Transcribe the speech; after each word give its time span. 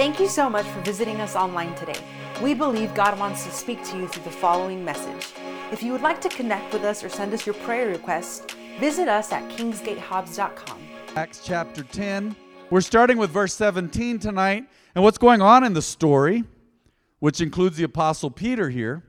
Thank 0.00 0.18
you 0.18 0.28
so 0.28 0.48
much 0.48 0.64
for 0.64 0.80
visiting 0.80 1.20
us 1.20 1.36
online 1.36 1.74
today. 1.74 2.00
We 2.42 2.54
believe 2.54 2.94
God 2.94 3.18
wants 3.18 3.44
to 3.44 3.50
speak 3.50 3.84
to 3.84 3.98
you 3.98 4.08
through 4.08 4.22
the 4.24 4.30
following 4.30 4.82
message. 4.82 5.34
If 5.72 5.82
you 5.82 5.92
would 5.92 6.00
like 6.00 6.22
to 6.22 6.30
connect 6.30 6.72
with 6.72 6.84
us 6.84 7.04
or 7.04 7.10
send 7.10 7.34
us 7.34 7.44
your 7.44 7.54
prayer 7.56 7.88
requests, 7.88 8.46
visit 8.78 9.08
us 9.08 9.30
at 9.30 9.46
kingsgatehobbs.com. 9.50 10.80
Acts 11.16 11.42
chapter 11.44 11.82
10. 11.82 12.34
We're 12.70 12.80
starting 12.80 13.18
with 13.18 13.28
verse 13.28 13.52
17 13.52 14.18
tonight. 14.18 14.64
And 14.94 15.04
what's 15.04 15.18
going 15.18 15.42
on 15.42 15.64
in 15.64 15.74
the 15.74 15.82
story, 15.82 16.44
which 17.18 17.42
includes 17.42 17.76
the 17.76 17.84
Apostle 17.84 18.30
Peter 18.30 18.70
here. 18.70 19.02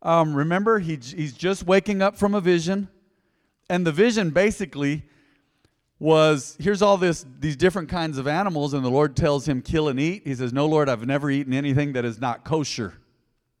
Um, 0.00 0.34
remember, 0.34 0.78
he, 0.78 0.96
he's 0.96 1.34
just 1.34 1.66
waking 1.66 2.00
up 2.00 2.16
from 2.16 2.34
a 2.34 2.40
vision. 2.40 2.88
And 3.68 3.86
the 3.86 3.92
vision 3.92 4.30
basically 4.30 5.04
was 5.98 6.56
here's 6.60 6.82
all 6.82 6.96
this 6.96 7.24
these 7.40 7.56
different 7.56 7.88
kinds 7.88 8.18
of 8.18 8.28
animals 8.28 8.74
and 8.74 8.84
the 8.84 8.90
lord 8.90 9.16
tells 9.16 9.48
him 9.48 9.62
kill 9.62 9.88
and 9.88 9.98
eat. 9.98 10.22
He 10.26 10.34
says 10.34 10.52
no 10.52 10.66
lord 10.66 10.88
i've 10.88 11.06
never 11.06 11.30
eaten 11.30 11.54
anything 11.54 11.94
that 11.94 12.04
is 12.04 12.20
not 12.20 12.44
kosher 12.44 12.94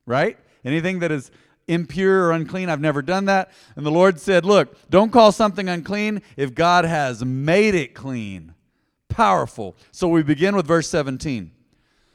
right? 0.04 0.38
Anything 0.64 1.00
that 1.00 1.10
is 1.10 1.30
impure 1.66 2.26
or 2.26 2.32
unclean 2.32 2.68
i've 2.68 2.80
never 2.80 3.00
done 3.00 3.24
that. 3.26 3.50
And 3.74 3.86
the 3.86 3.90
lord 3.90 4.20
said 4.20 4.44
look 4.44 4.76
don't 4.90 5.10
call 5.10 5.32
something 5.32 5.68
unclean 5.68 6.22
if 6.36 6.54
god 6.54 6.84
has 6.84 7.24
made 7.24 7.74
it 7.74 7.94
clean. 7.94 8.54
Powerful. 9.08 9.76
So 9.92 10.08
we 10.08 10.22
begin 10.22 10.54
with 10.56 10.66
verse 10.66 10.88
17 10.88 11.52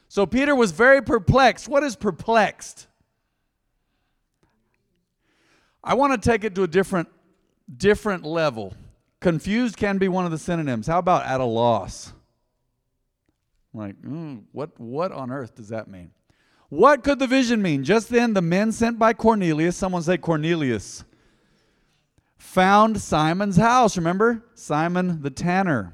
so 0.08 0.26
peter 0.26 0.56
was 0.56 0.72
very 0.72 1.02
perplexed. 1.02 1.68
What 1.68 1.84
is 1.84 1.96
perplexed? 1.96 2.88
I 5.84 5.96
want 5.96 6.22
to 6.22 6.30
take 6.30 6.44
it 6.44 6.54
to 6.56 6.64
a 6.64 6.68
different 6.68 7.10
different 7.76 8.24
level 8.24 8.76
Confused 9.22 9.78
can 9.78 9.98
be 10.00 10.10
one 10.10 10.26
of 10.26 10.32
the 10.32 10.38
synonyms. 10.38 10.88
How 10.88 11.00
about 11.00 11.26
at 11.26 11.40
a 11.40 11.46
loss? 11.46 12.12
Like, 13.74 14.02
mm, 14.02 14.44
what, 14.52 14.78
what 14.80 15.12
on 15.12 15.32
earth 15.32 15.56
does 15.56 15.70
that 15.70 15.88
mean? 15.88 16.12
What 16.70 17.04
could 17.04 17.20
the 17.20 17.28
vision 17.28 17.62
mean? 17.62 17.84
Just 17.84 18.10
then, 18.10 18.34
the 18.34 18.42
men 18.42 18.72
sent 18.72 18.98
by 19.00 19.14
Cornelius, 19.14 19.78
someone 19.78 20.02
say 20.02 20.18
Cornelius, 20.18 21.04
found 22.38 23.00
Simon's 23.00 23.58
house. 23.58 23.96
Remember? 23.96 24.44
Simon 24.56 25.22
the 25.22 25.30
tanner. 25.30 25.94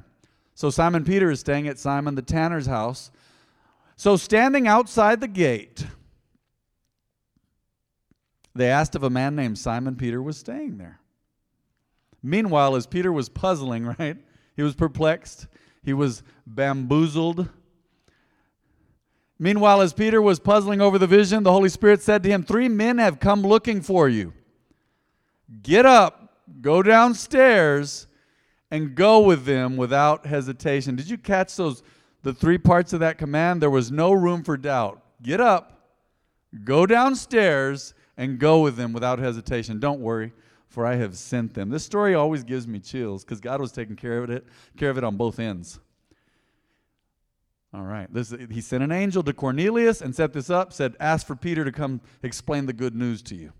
So 0.55 0.69
Simon 0.69 1.03
Peter 1.03 1.29
is 1.29 1.39
staying 1.39 1.67
at 1.67 1.77
Simon 1.77 2.15
the 2.15 2.21
tanner's 2.21 2.65
house. 2.65 3.11
So, 3.99 4.15
standing 4.15 4.67
outside 4.67 5.21
the 5.21 5.27
gate, 5.27 5.85
they 8.53 8.69
asked 8.69 8.95
if 8.95 9.01
a 9.01 9.09
man 9.09 9.35
named 9.35 9.57
Simon 9.57 9.95
Peter 9.95 10.21
was 10.21 10.37
staying 10.37 10.77
there. 10.77 10.99
Meanwhile, 12.27 12.75
as 12.75 12.85
Peter 12.85 13.11
was 13.11 13.29
puzzling, 13.29 13.85
right? 13.99 14.17
He 14.55 14.61
was 14.61 14.75
perplexed, 14.75 15.47
he 15.83 15.93
was 15.93 16.23
bamboozled. 16.45 17.47
Meanwhile, 19.39 19.81
as 19.81 19.93
Peter 19.93 20.19
was 20.19 20.39
puzzling 20.39 20.81
over 20.81 20.97
the 20.97 21.07
vision, 21.07 21.43
the 21.43 21.51
Holy 21.51 21.69
Spirit 21.69 22.01
said 22.01 22.23
to 22.23 22.29
him, 22.29 22.43
Three 22.43 22.67
men 22.67 22.97
have 22.97 23.19
come 23.19 23.43
looking 23.43 23.81
for 23.81 24.09
you. 24.09 24.33
Get 25.61 25.85
up, 25.85 26.33
go 26.59 26.81
downstairs, 26.81 28.07
and 28.71 28.95
go 28.95 29.19
with 29.19 29.45
them 29.45 29.77
without 29.77 30.25
hesitation. 30.25 30.95
Did 30.95 31.09
you 31.09 31.19
catch 31.19 31.55
those 31.55 31.83
the 32.23 32.33
three 32.33 32.57
parts 32.57 32.93
of 32.93 32.99
that 33.01 33.19
command? 33.19 33.61
There 33.61 33.69
was 33.69 33.91
no 33.91 34.11
room 34.11 34.43
for 34.43 34.57
doubt. 34.57 35.01
Get 35.21 35.39
up, 35.39 35.91
go 36.63 36.87
downstairs, 36.87 37.93
and 38.17 38.39
go 38.39 38.61
with 38.61 38.75
them 38.75 38.91
without 38.91 39.19
hesitation. 39.19 39.79
Don't 39.79 40.01
worry 40.01 40.33
for 40.67 40.85
I 40.85 40.95
have 40.95 41.17
sent 41.17 41.53
them. 41.53 41.69
This 41.69 41.83
story 41.83 42.13
always 42.15 42.43
gives 42.43 42.67
me 42.67 42.79
chills 42.79 43.23
because 43.23 43.39
God 43.39 43.61
was 43.61 43.71
taking 43.71 43.95
care 43.95 44.23
of 44.23 44.29
it, 44.29 44.45
care 44.77 44.89
of 44.89 44.97
it 44.97 45.03
on 45.03 45.17
both 45.17 45.39
ends. 45.39 45.79
All 47.73 47.83
right. 47.83 48.11
This, 48.13 48.33
he 48.49 48.61
sent 48.61 48.83
an 48.83 48.91
angel 48.91 49.23
to 49.23 49.33
Cornelius 49.33 50.01
and 50.01 50.15
set 50.15 50.33
this 50.33 50.49
up, 50.49 50.73
said, 50.73 50.95
Ask 50.99 51.27
for 51.27 51.35
Peter 51.35 51.65
to 51.65 51.71
come 51.71 52.01
explain 52.23 52.65
the 52.65 52.73
good 52.73 52.95
news 52.95 53.21
to 53.23 53.35
you. 53.35 53.51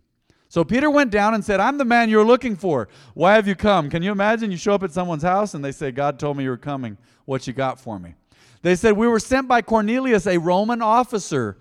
So 0.49 0.63
Peter 0.63 0.89
went 0.89 1.11
down 1.11 1.33
and 1.33 1.43
said, 1.43 1.59
I'm 1.59 1.77
the 1.77 1.85
man 1.85 2.09
you're 2.09 2.25
looking 2.25 2.55
for. 2.55 2.87
Why 3.13 3.33
have 3.33 3.47
you 3.47 3.55
come? 3.55 3.89
Can 3.89 4.01
you 4.01 4.11
imagine 4.11 4.49
you 4.49 4.57
show 4.57 4.73
up 4.73 4.83
at 4.83 4.91
someone's 4.91 5.23
house 5.23 5.53
and 5.53 5.63
they 5.63 5.73
say, 5.73 5.91
God 5.91 6.19
told 6.19 6.37
me 6.37 6.45
you 6.45 6.49
were 6.49 6.57
coming. 6.57 6.97
What 7.25 7.47
you 7.47 7.53
got 7.53 7.79
for 7.79 7.99
me? 7.99 8.15
They 8.61 8.75
said, 8.75 8.93
We 8.93 9.07
were 9.07 9.19
sent 9.19 9.47
by 9.47 9.61
Cornelius, 9.61 10.25
a 10.25 10.37
Roman 10.37 10.81
officer, 10.81 11.57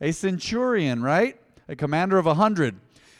a 0.00 0.12
centurion, 0.12 1.02
right? 1.02 1.40
A 1.68 1.74
commander 1.76 2.16
of 2.16 2.26
a 2.26 2.34
hundred 2.34 2.76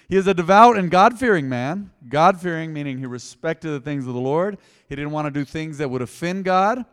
he 0.09 0.17
is 0.17 0.27
a 0.27 0.33
devout 0.35 0.79
and 0.79 0.91
God 0.91 1.19
fearing 1.19 1.49
man. 1.49 1.91
God 2.09 2.41
fearing, 2.41 2.73
meaning 2.73 2.99
he 2.99 3.07
respected 3.07 3.71
the 3.71 3.81
things 3.81 4.07
of 4.07 4.15
the 4.15 4.21
Lord. 4.21 4.57
He 4.89 4.97
didn't 4.97 5.11
want 5.11 5.27
to 5.27 5.31
do 5.31 5.45
things 5.45 5.79
that 5.79 5.91
would 5.91 6.01
offend 6.01 6.45
God. 6.45 6.87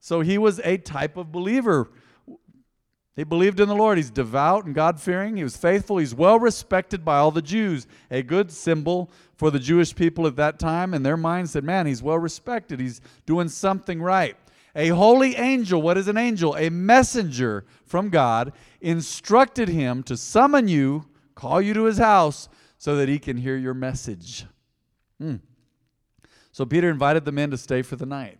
So 0.00 0.20
he 0.22 0.38
was 0.38 0.60
a 0.64 0.78
type 0.78 1.18
of 1.18 1.30
believer. 1.30 1.90
He 3.14 3.24
believed 3.24 3.60
in 3.60 3.68
the 3.68 3.74
Lord. 3.74 3.98
He's 3.98 4.10
devout 4.10 4.64
and 4.64 4.74
God 4.74 5.00
fearing. 5.00 5.36
He 5.36 5.42
was 5.42 5.56
faithful. 5.56 5.98
He's 5.98 6.14
well 6.14 6.38
respected 6.38 7.04
by 7.04 7.18
all 7.18 7.30
the 7.30 7.42
Jews. 7.42 7.86
A 8.10 8.22
good 8.22 8.50
symbol 8.50 9.10
for 9.34 9.50
the 9.50 9.58
Jewish 9.58 9.94
people 9.94 10.26
at 10.26 10.36
that 10.36 10.58
time. 10.58 10.94
And 10.94 11.04
their 11.04 11.16
mind, 11.16 11.50
said, 11.50 11.64
Man, 11.64 11.86
he's 11.86 12.02
well 12.02 12.18
respected. 12.18 12.80
He's 12.80 13.02
doing 13.26 13.48
something 13.48 14.00
right. 14.00 14.36
A 14.74 14.88
holy 14.88 15.36
angel, 15.36 15.80
what 15.80 15.96
is 15.96 16.08
an 16.08 16.18
angel? 16.18 16.54
A 16.56 16.68
messenger 16.68 17.64
from 17.84 18.10
God, 18.10 18.52
instructed 18.82 19.70
him 19.70 20.02
to 20.02 20.18
summon 20.18 20.68
you 20.68 21.06
call 21.36 21.62
you 21.62 21.72
to 21.74 21.84
his 21.84 21.98
house 21.98 22.48
so 22.78 22.96
that 22.96 23.08
he 23.08 23.20
can 23.20 23.36
hear 23.36 23.56
your 23.56 23.74
message. 23.74 24.44
Hmm. 25.20 25.36
So 26.50 26.66
Peter 26.66 26.90
invited 26.90 27.24
the 27.24 27.32
men 27.32 27.52
to 27.52 27.56
stay 27.56 27.82
for 27.82 27.94
the 27.94 28.06
night. 28.06 28.38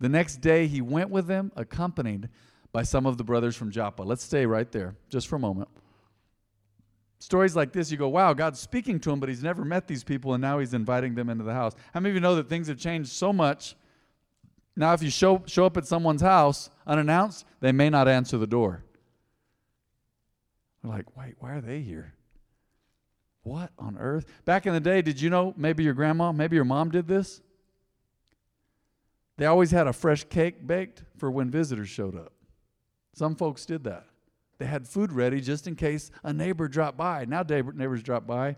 The 0.00 0.08
next 0.08 0.36
day 0.36 0.66
he 0.66 0.80
went 0.80 1.10
with 1.10 1.26
them, 1.26 1.52
accompanied 1.56 2.30
by 2.72 2.84
some 2.84 3.04
of 3.04 3.18
the 3.18 3.24
brothers 3.24 3.56
from 3.56 3.70
Joppa. 3.70 4.02
Let's 4.02 4.22
stay 4.22 4.46
right 4.46 4.70
there 4.70 4.94
just 5.10 5.28
for 5.28 5.36
a 5.36 5.40
moment. 5.40 5.68
Stories 7.18 7.56
like 7.56 7.72
this, 7.72 7.90
you 7.90 7.96
go, 7.96 8.08
wow, 8.08 8.32
God's 8.32 8.60
speaking 8.60 9.00
to 9.00 9.10
him, 9.10 9.18
but 9.18 9.28
he's 9.28 9.42
never 9.42 9.64
met 9.64 9.88
these 9.88 10.04
people, 10.04 10.34
and 10.34 10.40
now 10.40 10.60
he's 10.60 10.72
inviting 10.72 11.16
them 11.16 11.28
into 11.28 11.42
the 11.42 11.52
house. 11.52 11.74
How 11.92 11.98
many 11.98 12.10
of 12.10 12.14
you 12.14 12.20
know 12.20 12.36
that 12.36 12.48
things 12.48 12.68
have 12.68 12.78
changed 12.78 13.10
so 13.10 13.32
much? 13.32 13.74
Now, 14.76 14.92
if 14.92 15.02
you 15.02 15.10
show, 15.10 15.42
show 15.46 15.66
up 15.66 15.76
at 15.76 15.86
someone's 15.86 16.22
house 16.22 16.70
unannounced, 16.86 17.44
they 17.58 17.72
may 17.72 17.90
not 17.90 18.06
answer 18.06 18.38
the 18.38 18.46
door. 18.46 18.84
They're 20.80 20.92
like, 20.92 21.16
wait, 21.16 21.34
why 21.40 21.54
are 21.54 21.60
they 21.60 21.80
here? 21.80 22.14
What 23.48 23.70
on 23.78 23.96
earth? 23.98 24.26
Back 24.44 24.66
in 24.66 24.74
the 24.74 24.80
day, 24.80 25.00
did 25.00 25.22
you 25.22 25.30
know 25.30 25.54
maybe 25.56 25.82
your 25.82 25.94
grandma, 25.94 26.32
maybe 26.32 26.54
your 26.54 26.66
mom 26.66 26.90
did 26.90 27.08
this? 27.08 27.40
They 29.38 29.46
always 29.46 29.70
had 29.70 29.86
a 29.86 29.92
fresh 29.94 30.24
cake 30.24 30.66
baked 30.66 31.02
for 31.16 31.30
when 31.30 31.50
visitors 31.50 31.88
showed 31.88 32.14
up. 32.14 32.34
Some 33.14 33.36
folks 33.36 33.64
did 33.64 33.84
that. 33.84 34.04
They 34.58 34.66
had 34.66 34.86
food 34.86 35.12
ready 35.14 35.40
just 35.40 35.66
in 35.66 35.76
case 35.76 36.10
a 36.22 36.32
neighbor 36.32 36.68
dropped 36.68 36.98
by. 36.98 37.24
Now 37.24 37.42
neighbors 37.42 38.02
drop 38.02 38.26
by, 38.26 38.56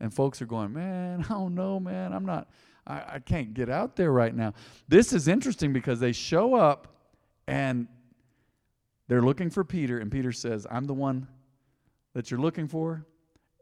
and 0.00 0.14
folks 0.14 0.40
are 0.40 0.46
going, 0.46 0.72
"Man, 0.72 1.24
I 1.24 1.28
don't 1.28 1.54
know, 1.54 1.78
man. 1.78 2.14
I'm 2.14 2.24
not. 2.24 2.48
I, 2.86 3.02
I 3.14 3.18
can't 3.18 3.52
get 3.52 3.68
out 3.68 3.96
there 3.96 4.12
right 4.12 4.34
now." 4.34 4.54
This 4.88 5.12
is 5.12 5.28
interesting 5.28 5.74
because 5.74 6.00
they 6.00 6.12
show 6.12 6.54
up, 6.54 6.96
and 7.46 7.86
they're 9.08 9.20
looking 9.20 9.50
for 9.50 9.62
Peter, 9.62 9.98
and 9.98 10.10
Peter 10.10 10.32
says, 10.32 10.66
"I'm 10.70 10.86
the 10.86 10.94
one 10.94 11.28
that 12.14 12.30
you're 12.30 12.40
looking 12.40 12.66
for." 12.66 13.04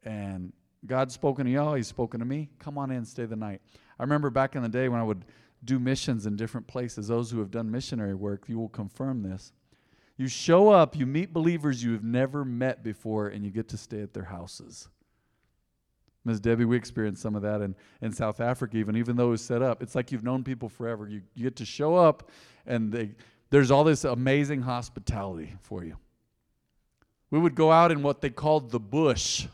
And 0.05 0.53
God's 0.87 1.15
spoken 1.15 1.47
to 1.47 1.53
y'all, 1.53 1.75
He's 1.75 1.89
spoken 1.89 2.21
to 2.21 2.27
me. 2.27 2.51
Come 2.59 2.79
on 2.79 2.91
in, 2.91 3.05
stay 3.05 3.27
the 3.27 3.37
night. 3.37 3.61
I 3.99 4.03
remember 4.03 4.31
back 4.31 4.57
in 4.57 4.63
the 4.63 4.69
day 4.69 4.89
when 4.89 5.01
I 5.01 5.05
would 5.05 5.25
do 5.65 5.79
missions 5.79 6.27
in 6.27 6.37
different 6.37 6.67
places, 6.67 7.09
those 7.09 7.31
who 7.31 7.39
have 7.41 7.51
done 7.51 7.71
missionary 7.71 8.15
work, 8.15 8.45
you 8.49 8.59
will 8.59 8.69
confirm 8.69 9.23
this. 9.23 9.53
You 10.17 10.29
show 10.29 10.69
up, 10.69 10.97
you 10.97 11.07
meet 11.07 11.33
believers 11.33 11.83
you 11.83 11.93
have 11.93 12.05
never 12.05 12.45
met 12.45 12.83
before, 12.83 13.29
and 13.29 13.45
you 13.45 13.51
get 13.51 13.69
to 13.69 13.77
stay 13.77 14.03
at 14.03 14.13
their 14.13 14.25
houses. 14.25 14.89
Ms. 16.25 16.41
Debbie, 16.41 16.67
we 16.67 16.77
experienced 16.77 17.23
some 17.23 17.35
of 17.35 17.43
that 17.43 17.63
in, 17.63 17.75
in 18.03 18.13
South 18.13 18.41
Africa, 18.41 18.77
even, 18.77 18.97
even 18.97 19.17
though 19.17 19.29
it 19.29 19.31
was 19.31 19.43
set 19.43 19.63
up. 19.63 19.83
It's 19.83 19.95
like 19.95 20.13
you've 20.13 20.25
known 20.25 20.45
people 20.45 20.69
forever. 20.69 21.09
You, 21.09 21.23
you 21.35 21.45
get 21.45 21.57
to 21.57 21.65
show 21.65 21.97
up, 21.97 22.31
and 22.67 22.93
they, 22.93 23.13
there's 23.49 23.71
all 23.71 23.85
this 23.85 24.05
amazing 24.05 24.61
hospitality 24.63 25.55
for 25.63 25.85
you. 25.85 25.97
We 27.31 27.39
would 27.39 27.55
go 27.55 27.73
out 27.73 27.91
in 27.91 28.03
what 28.03 28.21
they 28.21 28.31
called 28.31 28.71
the 28.71 28.81
bush 28.81 29.47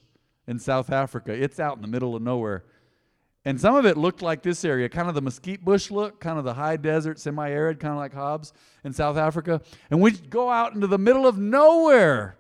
in 0.47 0.59
South 0.59 0.91
Africa. 0.91 1.33
It's 1.33 1.59
out 1.59 1.77
in 1.77 1.83
the 1.83 1.89
middle 1.89 2.15
of 2.15 2.23
nowhere. 2.23 2.65
And 3.45 3.61
some 3.61 3.77
of 3.77 3.87
it 3.87 3.97
looked 3.97 4.23
like 4.23 4.43
this 4.43 4.65
area, 4.65 4.89
kind 4.89 5.09
of 5.09 5.15
the 5.15 5.23
mesquite 5.23 5.65
bush 5.65 5.91
look, 5.93 6.21
kind 6.21 6.37
of 6.37 6.45
the 6.45 6.55
high 6.55 6.77
desert, 6.77 7.21
semi 7.21 7.49
arid, 7.49 7.79
kind 7.79 7.93
of 7.93 7.99
like 7.99 8.13
Hobbs 8.13 8.53
in 8.83 8.93
South 8.93 9.17
Africa. 9.17 9.61
And 9.89 10.01
we'd 10.01 10.31
go 10.31 10.51
out 10.51 10.75
into 10.75 10.89
the 10.89 10.99
middle 10.99 11.29
of 11.29 11.39
nowhere. 11.39 12.39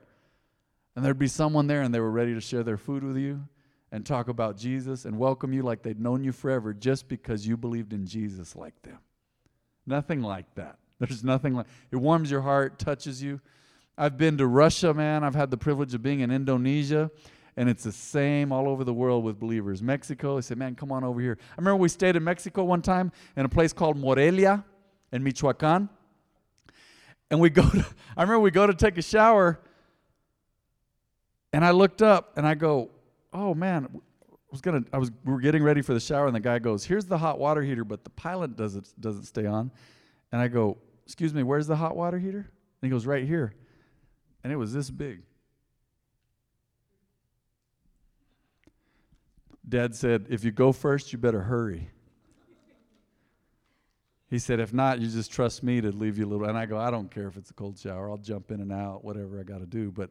And 0.96 1.04
there'd 1.04 1.18
be 1.18 1.28
someone 1.28 1.68
there, 1.68 1.82
and 1.82 1.94
they 1.94 2.00
were 2.00 2.10
ready 2.10 2.34
to 2.34 2.40
share 2.40 2.64
their 2.64 2.76
food 2.76 3.04
with 3.04 3.16
you 3.16 3.46
and 3.92 4.04
talk 4.04 4.28
about 4.28 4.56
Jesus 4.56 5.04
and 5.04 5.16
welcome 5.16 5.52
you 5.52 5.62
like 5.62 5.82
they'd 5.82 6.00
known 6.00 6.24
you 6.24 6.32
forever 6.32 6.74
just 6.74 7.06
because 7.06 7.46
you 7.46 7.56
believed 7.56 7.92
in 7.92 8.04
Jesus 8.04 8.56
like 8.56 8.80
them. 8.82 8.98
Nothing 9.86 10.22
like 10.22 10.52
that. 10.56 10.78
There's 10.98 11.22
nothing 11.22 11.54
like 11.54 11.66
it 11.92 11.96
warms 11.96 12.32
your 12.32 12.40
heart, 12.40 12.80
touches 12.80 13.22
you. 13.22 13.40
I've 13.96 14.18
been 14.18 14.38
to 14.38 14.46
Russia, 14.46 14.92
man. 14.92 15.22
I've 15.22 15.36
had 15.36 15.52
the 15.52 15.56
privilege 15.56 15.94
of 15.94 16.02
being 16.02 16.20
in 16.20 16.32
Indonesia 16.32 17.10
and 17.56 17.68
it's 17.68 17.84
the 17.84 17.92
same 17.92 18.52
all 18.52 18.68
over 18.68 18.84
the 18.84 18.92
world 18.92 19.24
with 19.24 19.40
believers. 19.40 19.82
Mexico, 19.82 20.36
they 20.36 20.42
say, 20.42 20.54
man, 20.54 20.74
come 20.74 20.92
on 20.92 21.04
over 21.04 21.20
here. 21.20 21.38
I 21.52 21.54
remember 21.56 21.76
we 21.76 21.88
stayed 21.88 22.16
in 22.16 22.24
Mexico 22.24 22.64
one 22.64 22.82
time 22.82 23.12
in 23.36 23.44
a 23.44 23.48
place 23.48 23.72
called 23.72 23.96
Morelia 23.96 24.64
in 25.12 25.22
Michoacan. 25.22 25.88
And 27.30 27.40
we 27.40 27.50
go 27.50 27.68
to, 27.68 27.86
I 28.16 28.22
remember 28.22 28.40
we 28.40 28.50
go 28.50 28.66
to 28.66 28.74
take 28.74 28.98
a 28.98 29.02
shower, 29.02 29.58
and 31.52 31.64
I 31.64 31.70
looked 31.70 32.02
up 32.02 32.36
and 32.36 32.46
I 32.46 32.54
go, 32.54 32.90
oh 33.32 33.54
man, 33.54 33.88
I 33.94 34.28
was 34.50 34.60
gonna, 34.60 34.84
I 34.92 34.98
was, 34.98 35.10
we 35.24 35.32
were 35.32 35.40
getting 35.40 35.62
ready 35.62 35.82
for 35.82 35.94
the 35.94 36.00
shower, 36.00 36.26
and 36.26 36.36
the 36.36 36.40
guy 36.40 36.58
goes, 36.58 36.84
here's 36.84 37.06
the 37.06 37.18
hot 37.18 37.38
water 37.38 37.62
heater, 37.62 37.84
but 37.84 38.04
the 38.04 38.10
pilot 38.10 38.56
doesn't 38.56 38.92
doesn't 39.00 39.24
stay 39.24 39.46
on. 39.46 39.70
And 40.30 40.40
I 40.40 40.48
go, 40.48 40.76
excuse 41.04 41.32
me, 41.32 41.42
where's 41.42 41.66
the 41.66 41.76
hot 41.76 41.96
water 41.96 42.18
heater? 42.18 42.38
And 42.40 42.82
he 42.82 42.88
goes, 42.90 43.06
right 43.06 43.24
here. 43.24 43.54
And 44.44 44.52
it 44.52 44.56
was 44.56 44.72
this 44.72 44.90
big. 44.90 45.22
Dad 49.68 49.94
said, 49.94 50.26
if 50.30 50.44
you 50.44 50.52
go 50.52 50.72
first, 50.72 51.12
you 51.12 51.18
better 51.18 51.42
hurry. 51.42 51.90
He 54.28 54.38
said, 54.38 54.60
if 54.60 54.72
not, 54.72 55.00
you 55.00 55.08
just 55.08 55.32
trust 55.32 55.62
me 55.62 55.80
to 55.80 55.90
leave 55.92 56.18
you 56.18 56.26
a 56.26 56.28
little. 56.28 56.46
And 56.48 56.58
I 56.58 56.66
go, 56.66 56.78
I 56.78 56.90
don't 56.90 57.10
care 57.10 57.28
if 57.28 57.36
it's 57.36 57.50
a 57.50 57.54
cold 57.54 57.78
shower. 57.78 58.10
I'll 58.10 58.16
jump 58.16 58.50
in 58.50 58.60
and 58.60 58.72
out, 58.72 59.04
whatever 59.04 59.38
I 59.38 59.44
got 59.44 59.58
to 59.58 59.66
do. 59.66 59.90
But, 59.90 60.10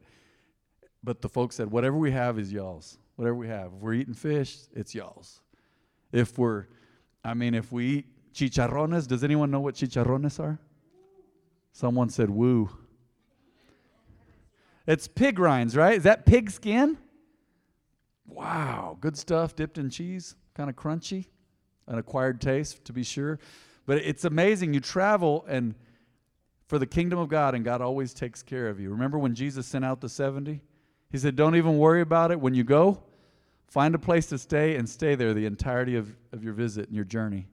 but 1.03 1.21
the 1.21 1.29
folks 1.29 1.55
said, 1.55 1.69
whatever 1.69 1.97
we 1.97 2.11
have 2.11 2.39
is 2.39 2.51
y'all's. 2.51 2.97
Whatever 3.17 3.35
we 3.35 3.47
have. 3.47 3.73
If 3.75 3.81
we're 3.81 3.93
eating 3.93 4.13
fish, 4.13 4.57
it's 4.73 4.95
y'all's. 4.95 5.41
If 6.11 6.37
we're, 6.37 6.65
I 7.23 7.33
mean, 7.33 7.53
if 7.53 7.71
we 7.71 7.85
eat 7.85 8.05
chicharrones, 8.33 9.07
does 9.07 9.23
anyone 9.23 9.51
know 9.51 9.59
what 9.59 9.75
chicharrones 9.75 10.39
are? 10.39 10.59
Someone 11.73 12.09
said, 12.09 12.29
woo. 12.29 12.69
It's 14.87 15.07
pig 15.07 15.39
rinds, 15.39 15.75
right? 15.75 15.97
Is 15.97 16.03
that 16.03 16.25
pig 16.25 16.51
skin? 16.51 16.97
Wow, 18.27 18.97
good 18.99 19.17
stuff 19.17 19.55
dipped 19.55 19.77
in 19.77 19.89
cheese, 19.89 20.35
kind 20.55 20.69
of 20.69 20.75
crunchy, 20.75 21.27
an 21.87 21.97
acquired 21.97 22.41
taste 22.41 22.83
to 22.85 22.93
be 22.93 23.03
sure. 23.03 23.39
But 23.85 23.99
it's 23.99 24.25
amazing. 24.25 24.73
You 24.73 24.79
travel 24.79 25.45
and 25.47 25.75
for 26.67 26.79
the 26.79 26.87
kingdom 26.87 27.19
of 27.19 27.29
God, 27.29 27.53
and 27.53 27.63
God 27.63 27.81
always 27.81 28.13
takes 28.13 28.41
care 28.41 28.67
of 28.67 28.79
you. 28.79 28.89
Remember 28.89 29.19
when 29.19 29.35
Jesus 29.35 29.67
sent 29.67 29.85
out 29.85 30.01
the 30.01 30.09
70? 30.09 30.61
He 31.11 31.17
said, 31.17 31.35
Don't 31.35 31.55
even 31.55 31.77
worry 31.77 32.01
about 32.01 32.31
it. 32.31 32.39
When 32.39 32.55
you 32.55 32.63
go, 32.63 33.03
find 33.67 33.93
a 33.93 33.99
place 33.99 34.25
to 34.27 34.37
stay 34.37 34.75
and 34.75 34.89
stay 34.89 35.15
there 35.15 35.33
the 35.33 35.45
entirety 35.45 35.95
of, 35.95 36.15
of 36.31 36.43
your 36.43 36.53
visit 36.53 36.87
and 36.87 36.95
your 36.95 37.05
journey. 37.05 37.47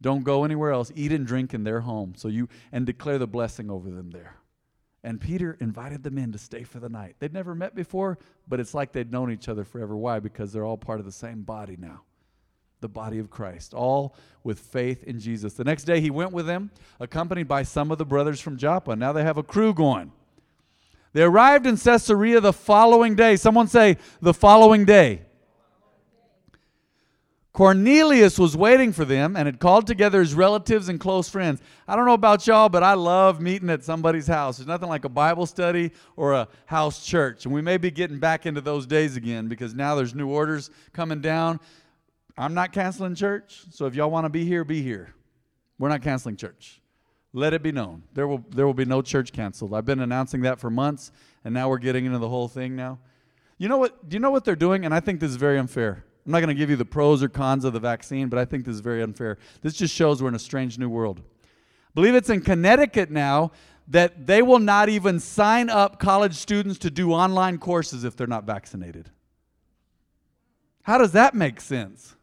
Don't 0.00 0.24
go 0.24 0.44
anywhere 0.44 0.72
else. 0.72 0.90
Eat 0.94 1.12
and 1.12 1.26
drink 1.26 1.54
in 1.54 1.64
their 1.64 1.80
home. 1.80 2.14
So 2.16 2.28
you 2.28 2.48
and 2.72 2.86
declare 2.86 3.18
the 3.18 3.26
blessing 3.26 3.70
over 3.70 3.90
them 3.90 4.10
there. 4.10 4.36
And 5.04 5.20
Peter 5.20 5.56
invited 5.60 6.02
them 6.04 6.16
in 6.16 6.30
to 6.32 6.38
stay 6.38 6.62
for 6.62 6.78
the 6.78 6.88
night. 6.88 7.16
They'd 7.18 7.32
never 7.32 7.54
met 7.54 7.74
before, 7.74 8.18
but 8.46 8.60
it's 8.60 8.72
like 8.72 8.92
they'd 8.92 9.10
known 9.10 9.32
each 9.32 9.48
other 9.48 9.64
forever. 9.64 9.96
Why? 9.96 10.20
Because 10.20 10.52
they're 10.52 10.64
all 10.64 10.76
part 10.76 11.00
of 11.00 11.06
the 11.06 11.12
same 11.12 11.42
body 11.42 11.76
now 11.78 12.02
the 12.82 12.88
body 12.88 13.18
of 13.18 13.30
Christ, 13.30 13.72
all 13.72 14.14
with 14.44 14.58
faith 14.58 15.04
in 15.04 15.18
Jesus. 15.18 15.54
The 15.54 15.64
next 15.64 15.84
day 15.84 16.00
he 16.00 16.10
went 16.10 16.32
with 16.32 16.46
them, 16.46 16.70
accompanied 17.00 17.48
by 17.48 17.62
some 17.62 17.90
of 17.90 17.96
the 17.96 18.04
brothers 18.04 18.40
from 18.40 18.58
Joppa. 18.58 18.94
Now 18.94 19.12
they 19.12 19.22
have 19.22 19.38
a 19.38 19.42
crew 19.42 19.72
going. 19.72 20.12
They 21.14 21.22
arrived 21.22 21.66
in 21.66 21.76
Caesarea 21.76 22.40
the 22.40 22.52
following 22.52 23.14
day. 23.14 23.36
Someone 23.36 23.68
say, 23.68 23.96
the 24.20 24.34
following 24.34 24.84
day. 24.84 25.22
Cornelius 27.52 28.38
was 28.38 28.56
waiting 28.56 28.92
for 28.92 29.04
them 29.04 29.36
and 29.36 29.44
had 29.44 29.60
called 29.60 29.86
together 29.86 30.20
his 30.20 30.34
relatives 30.34 30.88
and 30.88 30.98
close 30.98 31.28
friends. 31.28 31.60
I 31.86 31.96
don't 31.96 32.06
know 32.06 32.14
about 32.14 32.46
y'all, 32.46 32.70
but 32.70 32.82
I 32.82 32.94
love 32.94 33.42
meeting 33.42 33.68
at 33.68 33.84
somebody's 33.84 34.26
house. 34.26 34.56
There's 34.56 34.66
nothing 34.66 34.88
like 34.88 35.04
a 35.04 35.10
Bible 35.10 35.44
study 35.44 35.90
or 36.16 36.32
a 36.32 36.48
house 36.64 37.04
church. 37.04 37.44
And 37.44 37.52
we 37.52 37.60
may 37.60 37.76
be 37.76 37.90
getting 37.90 38.18
back 38.18 38.46
into 38.46 38.62
those 38.62 38.86
days 38.86 39.16
again 39.16 39.48
because 39.48 39.74
now 39.74 39.94
there's 39.94 40.14
new 40.14 40.28
orders 40.28 40.70
coming 40.94 41.20
down. 41.20 41.60
I'm 42.38 42.54
not 42.54 42.72
canceling 42.72 43.14
church, 43.14 43.64
so 43.70 43.84
if 43.84 43.94
y'all 43.94 44.10
want 44.10 44.24
to 44.24 44.30
be 44.30 44.46
here, 44.46 44.64
be 44.64 44.82
here. 44.82 45.12
We're 45.78 45.90
not 45.90 46.00
canceling 46.00 46.36
church. 46.36 46.80
Let 47.34 47.52
it 47.52 47.62
be 47.62 47.72
known. 47.72 48.04
There 48.14 48.26
will, 48.26 48.42
there 48.48 48.66
will 48.66 48.72
be 48.72 48.86
no 48.86 49.02
church 49.02 49.30
canceled. 49.30 49.74
I've 49.74 49.84
been 49.84 50.00
announcing 50.00 50.40
that 50.42 50.58
for 50.58 50.70
months, 50.70 51.12
and 51.44 51.52
now 51.52 51.68
we're 51.68 51.78
getting 51.78 52.06
into 52.06 52.18
the 52.18 52.28
whole 52.30 52.48
thing 52.48 52.76
now. 52.76 52.98
You 53.58 53.68
know 53.68 53.76
what? 53.76 54.08
Do 54.08 54.14
you 54.14 54.20
know 54.20 54.30
what 54.30 54.44
they're 54.44 54.56
doing? 54.56 54.86
And 54.86 54.94
I 54.94 55.00
think 55.00 55.20
this 55.20 55.30
is 55.30 55.36
very 55.36 55.58
unfair. 55.58 56.04
I'm 56.24 56.32
not 56.32 56.38
going 56.38 56.48
to 56.48 56.54
give 56.54 56.70
you 56.70 56.76
the 56.76 56.84
pros 56.84 57.22
or 57.22 57.28
cons 57.28 57.64
of 57.64 57.72
the 57.72 57.80
vaccine, 57.80 58.28
but 58.28 58.38
I 58.38 58.44
think 58.44 58.64
this 58.64 58.74
is 58.74 58.80
very 58.80 59.02
unfair. 59.02 59.38
This 59.60 59.74
just 59.74 59.94
shows 59.94 60.22
we're 60.22 60.28
in 60.28 60.34
a 60.34 60.38
strange 60.38 60.78
new 60.78 60.88
world. 60.88 61.20
I 61.20 61.94
believe 61.94 62.14
it's 62.14 62.30
in 62.30 62.40
Connecticut 62.42 63.10
now 63.10 63.50
that 63.88 64.26
they 64.26 64.40
will 64.40 64.60
not 64.60 64.88
even 64.88 65.18
sign 65.18 65.68
up 65.68 65.98
college 65.98 66.34
students 66.34 66.78
to 66.78 66.90
do 66.90 67.12
online 67.12 67.58
courses 67.58 68.04
if 68.04 68.16
they're 68.16 68.28
not 68.28 68.44
vaccinated. 68.44 69.10
How 70.82 70.98
does 70.98 71.12
that 71.12 71.34
make 71.34 71.60
sense? 71.60 72.14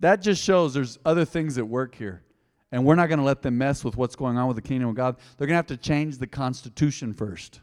That 0.00 0.20
just 0.20 0.42
shows 0.42 0.74
there's 0.74 0.98
other 1.04 1.24
things 1.24 1.58
at 1.58 1.66
work 1.66 1.94
here. 1.94 2.22
And 2.72 2.84
we're 2.84 2.96
not 2.96 3.08
going 3.08 3.20
to 3.20 3.24
let 3.24 3.42
them 3.42 3.56
mess 3.56 3.84
with 3.84 3.96
what's 3.96 4.16
going 4.16 4.36
on 4.36 4.48
with 4.48 4.56
the 4.56 4.62
kingdom 4.62 4.88
of 4.88 4.96
God. 4.96 5.16
They're 5.38 5.46
going 5.46 5.54
to 5.54 5.58
have 5.58 5.66
to 5.68 5.76
change 5.76 6.18
the 6.18 6.26
Constitution 6.26 7.14
first 7.14 7.60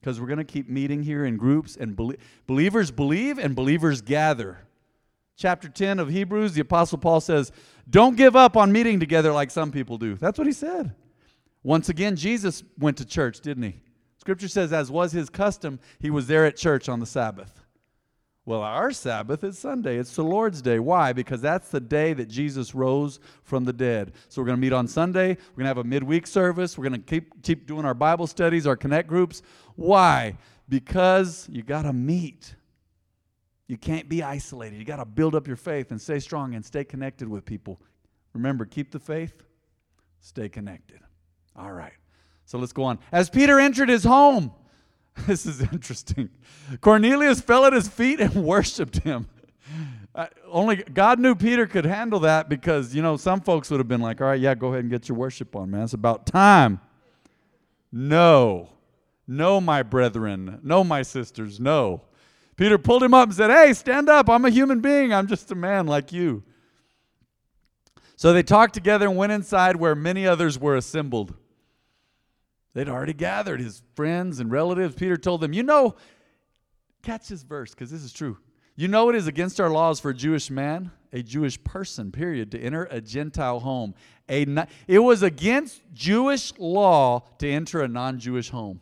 because 0.00 0.20
we're 0.20 0.26
going 0.26 0.38
to 0.38 0.44
keep 0.44 0.68
meeting 0.68 1.02
here 1.02 1.24
in 1.24 1.36
groups 1.36 1.76
and 1.76 1.96
be- 1.96 2.16
believers 2.46 2.90
believe 2.90 3.38
and 3.38 3.54
believers 3.54 4.00
gather. 4.00 4.58
Chapter 5.36 5.68
10 5.68 5.98
of 5.98 6.08
Hebrews, 6.08 6.54
the 6.54 6.60
Apostle 6.60 6.98
Paul 6.98 7.20
says, 7.20 7.52
Don't 7.88 8.16
give 8.16 8.34
up 8.34 8.56
on 8.56 8.72
meeting 8.72 8.98
together 8.98 9.32
like 9.32 9.50
some 9.50 9.70
people 9.70 9.98
do. 9.98 10.16
That's 10.16 10.38
what 10.38 10.46
he 10.46 10.52
said. 10.52 10.94
Once 11.62 11.88
again, 11.88 12.16
Jesus 12.16 12.62
went 12.78 12.96
to 12.98 13.04
church, 13.04 13.40
didn't 13.40 13.62
he? 13.64 13.80
Scripture 14.16 14.48
says, 14.48 14.72
as 14.72 14.90
was 14.90 15.12
his 15.12 15.30
custom, 15.30 15.80
he 16.00 16.10
was 16.10 16.26
there 16.26 16.44
at 16.44 16.56
church 16.56 16.88
on 16.88 17.00
the 17.00 17.06
Sabbath. 17.06 17.62
Well, 18.48 18.62
our 18.62 18.92
Sabbath 18.92 19.44
is 19.44 19.58
Sunday. 19.58 19.98
It's 19.98 20.16
the 20.16 20.24
Lord's 20.24 20.62
Day. 20.62 20.78
Why? 20.78 21.12
Because 21.12 21.42
that's 21.42 21.68
the 21.68 21.80
day 21.80 22.14
that 22.14 22.30
Jesus 22.30 22.74
rose 22.74 23.20
from 23.42 23.64
the 23.64 23.74
dead. 23.74 24.14
So 24.30 24.40
we're 24.40 24.46
going 24.46 24.56
to 24.56 24.60
meet 24.62 24.72
on 24.72 24.88
Sunday. 24.88 25.28
We're 25.28 25.56
going 25.56 25.64
to 25.64 25.68
have 25.68 25.76
a 25.76 25.84
midweek 25.84 26.26
service. 26.26 26.78
We're 26.78 26.88
going 26.88 26.98
to 26.98 27.06
keep, 27.06 27.42
keep 27.42 27.66
doing 27.66 27.84
our 27.84 27.92
Bible 27.92 28.26
studies, 28.26 28.66
our 28.66 28.74
connect 28.74 29.06
groups. 29.06 29.42
Why? 29.76 30.38
Because 30.66 31.46
you 31.52 31.62
got 31.62 31.82
to 31.82 31.92
meet. 31.92 32.54
You 33.66 33.76
can't 33.76 34.08
be 34.08 34.22
isolated. 34.22 34.78
You 34.78 34.86
got 34.86 34.96
to 34.96 35.04
build 35.04 35.34
up 35.34 35.46
your 35.46 35.56
faith 35.56 35.90
and 35.90 36.00
stay 36.00 36.18
strong 36.18 36.54
and 36.54 36.64
stay 36.64 36.84
connected 36.84 37.28
with 37.28 37.44
people. 37.44 37.82
Remember, 38.32 38.64
keep 38.64 38.92
the 38.92 38.98
faith, 38.98 39.42
stay 40.20 40.48
connected. 40.48 41.00
All 41.54 41.72
right. 41.74 41.92
So 42.46 42.56
let's 42.56 42.72
go 42.72 42.84
on. 42.84 42.98
As 43.12 43.28
Peter 43.28 43.60
entered 43.60 43.90
his 43.90 44.04
home, 44.04 44.52
This 45.26 45.46
is 45.46 45.60
interesting. 45.60 46.30
Cornelius 46.80 47.40
fell 47.40 47.64
at 47.64 47.72
his 47.72 47.88
feet 47.88 48.20
and 48.20 48.34
worshiped 48.44 48.98
him. 48.98 49.28
Uh, 50.14 50.26
only 50.50 50.76
God 50.76 51.18
knew 51.18 51.34
Peter 51.34 51.66
could 51.66 51.84
handle 51.84 52.20
that 52.20 52.48
because, 52.48 52.94
you 52.94 53.02
know, 53.02 53.16
some 53.16 53.40
folks 53.40 53.70
would 53.70 53.78
have 53.78 53.88
been 53.88 54.00
like, 54.00 54.20
all 54.20 54.28
right, 54.28 54.40
yeah, 54.40 54.54
go 54.54 54.68
ahead 54.68 54.80
and 54.80 54.90
get 54.90 55.08
your 55.08 55.18
worship 55.18 55.54
on, 55.54 55.70
man. 55.70 55.82
It's 55.82 55.92
about 55.92 56.26
time. 56.26 56.80
No. 57.92 58.70
No, 59.26 59.60
my 59.60 59.82
brethren. 59.82 60.60
No, 60.62 60.82
my 60.82 61.02
sisters. 61.02 61.60
No. 61.60 62.02
Peter 62.56 62.78
pulled 62.78 63.02
him 63.02 63.14
up 63.14 63.28
and 63.28 63.36
said, 63.36 63.50
hey, 63.50 63.72
stand 63.74 64.08
up. 64.08 64.28
I'm 64.28 64.44
a 64.44 64.50
human 64.50 64.80
being. 64.80 65.12
I'm 65.12 65.26
just 65.26 65.50
a 65.52 65.54
man 65.54 65.86
like 65.86 66.12
you. 66.12 66.42
So 68.16 68.32
they 68.32 68.42
talked 68.42 68.74
together 68.74 69.06
and 69.06 69.16
went 69.16 69.30
inside 69.30 69.76
where 69.76 69.94
many 69.94 70.26
others 70.26 70.58
were 70.58 70.74
assembled. 70.74 71.34
They'd 72.78 72.88
already 72.88 73.12
gathered 73.12 73.58
his 73.58 73.82
friends 73.96 74.38
and 74.38 74.52
relatives. 74.52 74.94
Peter 74.94 75.16
told 75.16 75.40
them, 75.40 75.52
You 75.52 75.64
know, 75.64 75.96
catch 77.02 77.26
this 77.26 77.42
verse 77.42 77.72
because 77.72 77.90
this 77.90 78.04
is 78.04 78.12
true. 78.12 78.38
You 78.76 78.86
know, 78.86 79.08
it 79.08 79.16
is 79.16 79.26
against 79.26 79.60
our 79.60 79.68
laws 79.68 79.98
for 79.98 80.10
a 80.10 80.14
Jewish 80.14 80.48
man, 80.48 80.92
a 81.12 81.20
Jewish 81.20 81.60
person, 81.64 82.12
period, 82.12 82.52
to 82.52 82.60
enter 82.60 82.84
a 82.92 83.00
Gentile 83.00 83.58
home. 83.58 83.96
A, 84.28 84.46
it 84.86 85.00
was 85.00 85.24
against 85.24 85.82
Jewish 85.92 86.56
law 86.56 87.24
to 87.40 87.50
enter 87.50 87.82
a 87.82 87.88
non 87.88 88.20
Jewish 88.20 88.50
home. 88.50 88.80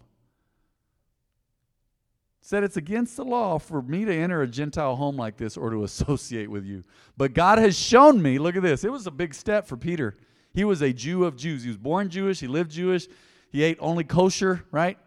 said 2.42 2.64
it's 2.64 2.76
against 2.76 3.16
the 3.16 3.24
law 3.24 3.58
for 3.58 3.80
me 3.80 4.04
to 4.04 4.14
enter 4.14 4.42
a 4.42 4.46
Gentile 4.46 4.96
home 4.96 5.16
like 5.16 5.38
this 5.38 5.56
or 5.56 5.70
to 5.70 5.84
associate 5.84 6.50
with 6.50 6.66
you. 6.66 6.84
But 7.16 7.32
God 7.32 7.56
has 7.56 7.78
shown 7.78 8.20
me, 8.20 8.38
look 8.38 8.56
at 8.56 8.62
this, 8.62 8.84
it 8.84 8.92
was 8.92 9.06
a 9.06 9.10
big 9.10 9.32
step 9.32 9.66
for 9.66 9.78
Peter. 9.78 10.18
He 10.52 10.64
was 10.64 10.82
a 10.82 10.92
Jew 10.92 11.24
of 11.24 11.36
Jews. 11.36 11.62
He 11.62 11.68
was 11.68 11.78
born 11.78 12.10
Jewish, 12.10 12.40
he 12.40 12.46
lived 12.46 12.72
Jewish, 12.72 13.08
he 13.56 13.62
ate 13.62 13.78
only 13.80 14.04
kosher, 14.04 14.66
right? 14.70 14.98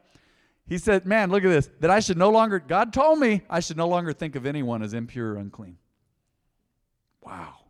He 0.65 0.79
said, 0.79 1.05
Man, 1.05 1.29
look 1.29 1.43
at 1.43 1.49
this. 1.49 1.69
That 1.81 1.91
I 1.91 1.99
should 1.99 2.17
no 2.17 2.31
longer, 2.31 2.57
God 2.57 2.91
told 2.91 3.19
me 3.19 3.43
I 3.47 3.59
should 3.59 3.77
no 3.77 3.87
longer 3.87 4.11
think 4.11 4.35
of 4.35 4.47
anyone 4.47 4.81
as 4.81 4.95
impure 4.95 5.33
or 5.33 5.37
unclean. 5.37 5.77
Wow. 7.21 7.53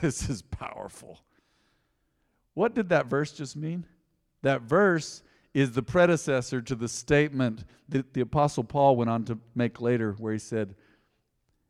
This 0.00 0.30
is 0.30 0.40
powerful. 0.40 1.20
What 2.54 2.74
did 2.74 2.88
that 2.90 3.08
verse 3.08 3.32
just 3.32 3.56
mean? 3.56 3.84
That 4.40 4.62
verse 4.62 5.22
is 5.52 5.72
the 5.72 5.82
predecessor 5.82 6.62
to 6.62 6.74
the 6.74 6.88
statement 6.88 7.64
that 7.90 8.14
the 8.14 8.22
Apostle 8.22 8.64
Paul 8.64 8.96
went 8.96 9.10
on 9.10 9.24
to 9.24 9.38
make 9.54 9.82
later, 9.82 10.12
where 10.18 10.32
he 10.32 10.38
said, 10.38 10.76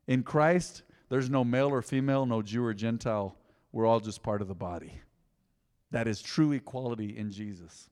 In 0.07 0.23
Christ, 0.23 0.83
there's 1.09 1.31
no 1.31 1.43
male 1.43 1.69
or 1.69 1.83
female, 1.83 2.27
no 2.27 2.43
Jew 2.43 2.65
or 2.65 2.75
Gentile. 2.75 3.37
We're 3.73 3.87
all 3.87 3.99
just 3.99 4.23
part 4.23 4.41
of 4.41 4.47
the 4.47 4.55
body. 4.55 5.01
That 5.91 6.07
is 6.07 6.23
true 6.23 6.53
equality 6.53 7.17
in 7.17 7.33
Jesus 7.33 7.91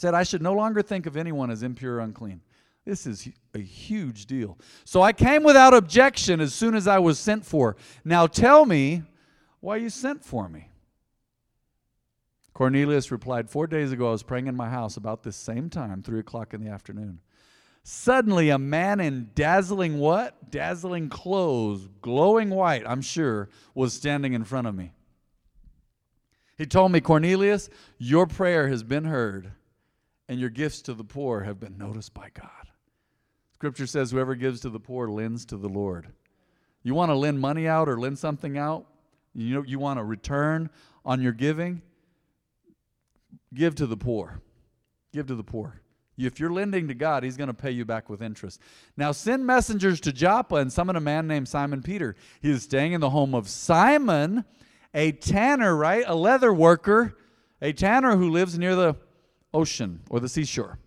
said, 0.00 0.14
I 0.14 0.22
should 0.22 0.42
no 0.42 0.54
longer 0.54 0.82
think 0.82 1.06
of 1.06 1.16
anyone 1.16 1.50
as 1.50 1.62
impure 1.62 1.96
or 1.96 2.00
unclean. 2.00 2.40
This 2.84 3.06
is 3.06 3.28
a 3.54 3.58
huge 3.58 4.26
deal. 4.26 4.58
So 4.84 5.02
I 5.02 5.12
came 5.12 5.42
without 5.42 5.74
objection 5.74 6.40
as 6.40 6.54
soon 6.54 6.74
as 6.74 6.88
I 6.88 6.98
was 6.98 7.18
sent 7.18 7.44
for. 7.44 7.76
Now 8.04 8.26
tell 8.26 8.64
me 8.66 9.02
why 9.60 9.76
you 9.76 9.90
sent 9.90 10.24
for 10.24 10.48
me. 10.48 10.68
Cornelius 12.54 13.10
replied, 13.10 13.48
Four 13.48 13.66
days 13.66 13.92
ago 13.92 14.08
I 14.08 14.12
was 14.12 14.22
praying 14.22 14.46
in 14.46 14.56
my 14.56 14.68
house 14.68 14.96
about 14.96 15.22
this 15.22 15.36
same 15.36 15.70
time, 15.70 16.02
three 16.02 16.20
o'clock 16.20 16.52
in 16.52 16.64
the 16.64 16.70
afternoon. 16.70 17.20
Suddenly, 17.82 18.50
a 18.50 18.58
man 18.58 19.00
in 19.00 19.30
dazzling 19.34 19.98
what? 19.98 20.50
Dazzling 20.50 21.08
clothes, 21.08 21.88
glowing 22.02 22.50
white, 22.50 22.82
I'm 22.86 23.00
sure, 23.00 23.48
was 23.74 23.94
standing 23.94 24.34
in 24.34 24.44
front 24.44 24.66
of 24.66 24.74
me. 24.74 24.92
He 26.58 26.66
told 26.66 26.92
me, 26.92 27.00
Cornelius, 27.00 27.70
your 27.96 28.26
prayer 28.26 28.68
has 28.68 28.82
been 28.82 29.04
heard, 29.04 29.52
and 30.30 30.38
your 30.38 30.48
gifts 30.48 30.80
to 30.82 30.94
the 30.94 31.02
poor 31.02 31.40
have 31.40 31.58
been 31.58 31.76
noticed 31.76 32.14
by 32.14 32.28
God. 32.32 32.70
Scripture 33.52 33.88
says, 33.88 34.12
whoever 34.12 34.36
gives 34.36 34.60
to 34.60 34.70
the 34.70 34.78
poor 34.78 35.08
lends 35.08 35.44
to 35.46 35.56
the 35.56 35.68
Lord. 35.68 36.06
You 36.84 36.94
want 36.94 37.10
to 37.10 37.16
lend 37.16 37.40
money 37.40 37.66
out 37.66 37.88
or 37.88 37.98
lend 37.98 38.16
something 38.16 38.56
out? 38.56 38.86
You 39.34 39.56
know, 39.56 39.64
you 39.66 39.80
want 39.80 39.98
a 39.98 40.04
return 40.04 40.70
on 41.04 41.20
your 41.20 41.32
giving? 41.32 41.82
Give 43.52 43.74
to 43.74 43.88
the 43.88 43.96
poor. 43.96 44.40
Give 45.12 45.26
to 45.26 45.34
the 45.34 45.42
poor. 45.42 45.82
If 46.16 46.38
you're 46.38 46.52
lending 46.52 46.86
to 46.86 46.94
God, 46.94 47.24
He's 47.24 47.36
going 47.36 47.48
to 47.48 47.54
pay 47.54 47.72
you 47.72 47.84
back 47.84 48.08
with 48.08 48.22
interest. 48.22 48.60
Now, 48.96 49.10
send 49.10 49.44
messengers 49.44 50.00
to 50.02 50.12
Joppa 50.12 50.56
and 50.56 50.72
summon 50.72 50.94
a 50.94 51.00
man 51.00 51.26
named 51.26 51.48
Simon 51.48 51.82
Peter. 51.82 52.14
He 52.40 52.52
is 52.52 52.62
staying 52.62 52.92
in 52.92 53.00
the 53.00 53.10
home 53.10 53.34
of 53.34 53.48
Simon, 53.48 54.44
a 54.94 55.10
tanner, 55.10 55.74
right? 55.74 56.04
A 56.06 56.14
leather 56.14 56.54
worker, 56.54 57.16
a 57.60 57.72
tanner 57.72 58.16
who 58.16 58.30
lives 58.30 58.56
near 58.56 58.76
the 58.76 58.94
ocean 59.52 60.00
or 60.08 60.20
the 60.20 60.28
seashore. 60.28 60.78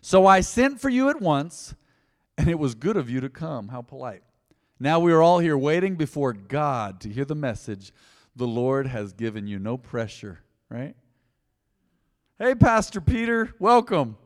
So 0.00 0.26
I 0.26 0.40
sent 0.40 0.80
for 0.80 0.88
you 0.88 1.10
at 1.10 1.20
once, 1.20 1.74
and 2.38 2.48
it 2.48 2.58
was 2.58 2.74
good 2.74 2.96
of 2.96 3.10
you 3.10 3.20
to 3.20 3.28
come. 3.28 3.68
How 3.68 3.82
polite. 3.82 4.22
Now 4.78 4.98
we 4.98 5.12
are 5.12 5.22
all 5.22 5.40
here 5.40 5.58
waiting 5.58 5.96
before 5.96 6.32
God 6.32 7.00
to 7.02 7.10
hear 7.10 7.26
the 7.26 7.34
message. 7.34 7.92
The 8.34 8.46
Lord 8.46 8.86
has 8.86 9.12
given 9.12 9.46
you 9.46 9.58
no 9.58 9.76
pressure, 9.76 10.40
right? 10.70 10.94
Hey, 12.38 12.54
Pastor 12.54 13.02
Peter, 13.02 13.54
welcome. 13.58 14.16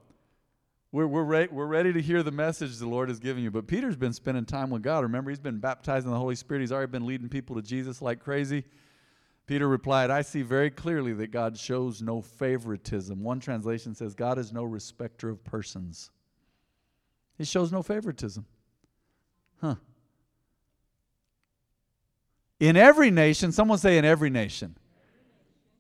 We're, 0.93 1.09
we're, 1.09 1.25
re- 1.25 1.49
we're 1.51 1.67
ready 1.67 1.93
to 1.93 2.01
hear 2.01 2.23
the 2.23 2.31
message 2.31 2.79
the 2.79 2.87
Lord 2.87 3.09
has 3.09 3.19
given 3.19 3.43
you. 3.43 3.51
But 3.51 3.67
Peter's 3.67 3.97
been 3.97 4.13
spending 4.13 4.45
time 4.45 4.71
with 4.71 4.83
God. 4.83 5.03
Remember, 5.03 5.33
he's 5.33 5.41
been 5.41 5.59
baptized 5.59 6.07
in 6.07 6.13
the 6.13 6.19
Holy 6.19 6.37
Spirit. 6.37 6.61
He's 6.61 6.71
already 6.71 6.93
been 6.93 7.05
leading 7.05 7.29
people 7.29 7.57
to 7.57 7.63
Jesus 7.63 8.01
like 8.01 8.21
crazy. 8.21 8.63
Peter 9.47 9.69
replied, 9.69 10.11
I 10.11 10.23
see 10.23 10.43
very 10.43 10.71
clearly 10.71 11.13
that 11.15 11.31
God 11.31 11.59
shows 11.59 12.01
no 12.01 12.23
favoritism. 12.23 13.23
One 13.23 13.41
translation 13.41 13.95
says, 13.95 14.15
God 14.15 14.39
is 14.39 14.53
no 14.53 14.65
respecter 14.65 15.29
of 15.29 15.45
persons. 15.45 16.11
He 17.37 17.45
shows 17.45 17.71
no 17.71 17.83
favoritism. 17.83 18.47
Huh. 19.61 19.75
In 22.59 22.77
every 22.77 23.11
nation, 23.11 23.53
someone 23.53 23.79
say 23.79 23.99
in 23.99 24.05
every 24.05 24.31
nation. 24.31 24.77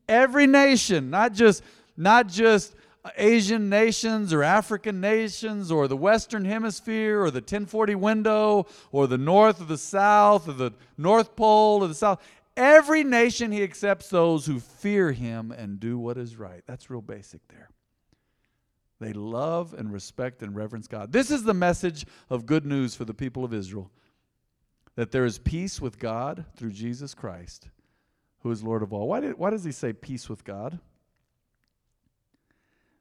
Every 0.09 0.47
nation, 0.47 1.09
not 1.09 1.33
just 1.33 1.63
not 1.97 2.29
just 2.29 2.75
Asian 3.17 3.69
nations 3.69 4.33
or 4.33 4.43
African 4.43 5.01
nations 5.01 5.71
or 5.71 5.89
the 5.89 5.97
Western 5.97 6.45
Hemisphere 6.45 7.23
or 7.23 7.31
the 7.31 7.41
1040 7.41 7.95
window 7.95 8.67
or 8.93 9.07
the 9.07 9.19
North 9.19 9.61
or 9.61 9.65
the 9.65 9.79
South 9.79 10.49
or 10.49 10.53
the 10.53 10.73
North 10.97 11.37
Pole 11.37 11.83
or 11.83 11.89
the 11.89 11.95
South. 11.95 12.23
Every 12.57 13.03
nation 13.03 13.51
he 13.51 13.63
accepts 13.63 14.09
those 14.09 14.47
who 14.47 14.61
fear 14.61 15.13
him 15.13 15.51
and 15.51 15.81
do 15.81 15.99
what 15.99 16.17
is 16.17 16.37
right. 16.37 16.63
That's 16.67 16.89
real 16.89 17.03
basic 17.03 17.47
there. 17.49 17.69
They 19.01 19.13
love 19.13 19.75
and 19.75 19.93
respect 19.93 20.43
and 20.43 20.55
reverence 20.55 20.87
God. 20.87 21.13
This 21.13 21.31
is 21.31 21.43
the 21.43 21.55
message 21.55 22.07
of 22.31 22.47
good 22.47 22.65
news 22.65 22.95
for 22.95 23.05
the 23.05 23.15
people 23.15 23.45
of 23.45 23.53
Israel 23.53 23.91
that 24.97 25.11
there 25.11 25.25
is 25.25 25.39
peace 25.39 25.81
with 25.81 25.99
God 25.99 26.45
through 26.57 26.71
Jesus 26.71 27.15
Christ, 27.15 27.69
who 28.41 28.51
is 28.51 28.63
Lord 28.63 28.83
of 28.83 28.93
all. 28.93 29.09
Why, 29.09 29.21
did, 29.21 29.37
why 29.37 29.51
does 29.51 29.65
he 29.65 29.73
say 29.73 29.93
peace 29.93 30.29
with 30.29 30.45
God? 30.45 30.79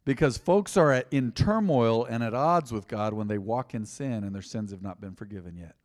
Because 0.05 0.37
folks 0.37 0.75
are 0.75 0.91
at, 0.91 1.07
in 1.11 1.31
turmoil 1.31 2.05
and 2.05 2.23
at 2.23 2.33
odds 2.33 2.71
with 2.71 2.87
God 2.87 3.13
when 3.13 3.27
they 3.27 3.37
walk 3.37 3.73
in 3.73 3.85
sin 3.85 4.23
and 4.23 4.33
their 4.33 4.41
sins 4.41 4.71
have 4.71 4.81
not 4.81 4.99
been 4.99 5.15
forgiven 5.15 5.55
yet. 5.55 5.75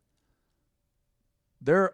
They're, 1.61 1.93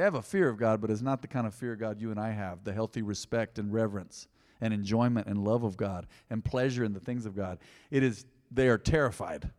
they 0.00 0.04
have 0.04 0.14
a 0.14 0.22
fear 0.22 0.48
of 0.48 0.56
God, 0.56 0.80
but 0.80 0.90
it's 0.90 1.02
not 1.02 1.20
the 1.20 1.28
kind 1.28 1.46
of 1.46 1.54
fear 1.54 1.74
of 1.74 1.78
God 1.78 2.00
you 2.00 2.10
and 2.10 2.18
I 2.18 2.30
have 2.30 2.64
the 2.64 2.72
healthy 2.72 3.02
respect 3.02 3.58
and 3.58 3.70
reverence 3.70 4.28
and 4.58 4.72
enjoyment 4.72 5.26
and 5.26 5.44
love 5.44 5.62
of 5.62 5.76
God 5.76 6.06
and 6.30 6.42
pleasure 6.42 6.84
in 6.84 6.94
the 6.94 7.00
things 7.00 7.26
of 7.26 7.36
God. 7.36 7.58
It 7.90 8.02
is, 8.02 8.24
they 8.50 8.68
are 8.68 8.78
terrified. 8.78 9.50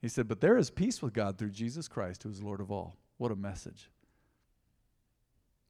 He 0.00 0.08
said, 0.08 0.28
But 0.28 0.40
there 0.40 0.56
is 0.56 0.70
peace 0.70 1.02
with 1.02 1.12
God 1.12 1.36
through 1.36 1.50
Jesus 1.50 1.88
Christ, 1.88 2.22
who 2.22 2.30
is 2.30 2.42
Lord 2.42 2.62
of 2.62 2.70
all. 2.70 2.96
What 3.18 3.32
a 3.32 3.36
message. 3.36 3.90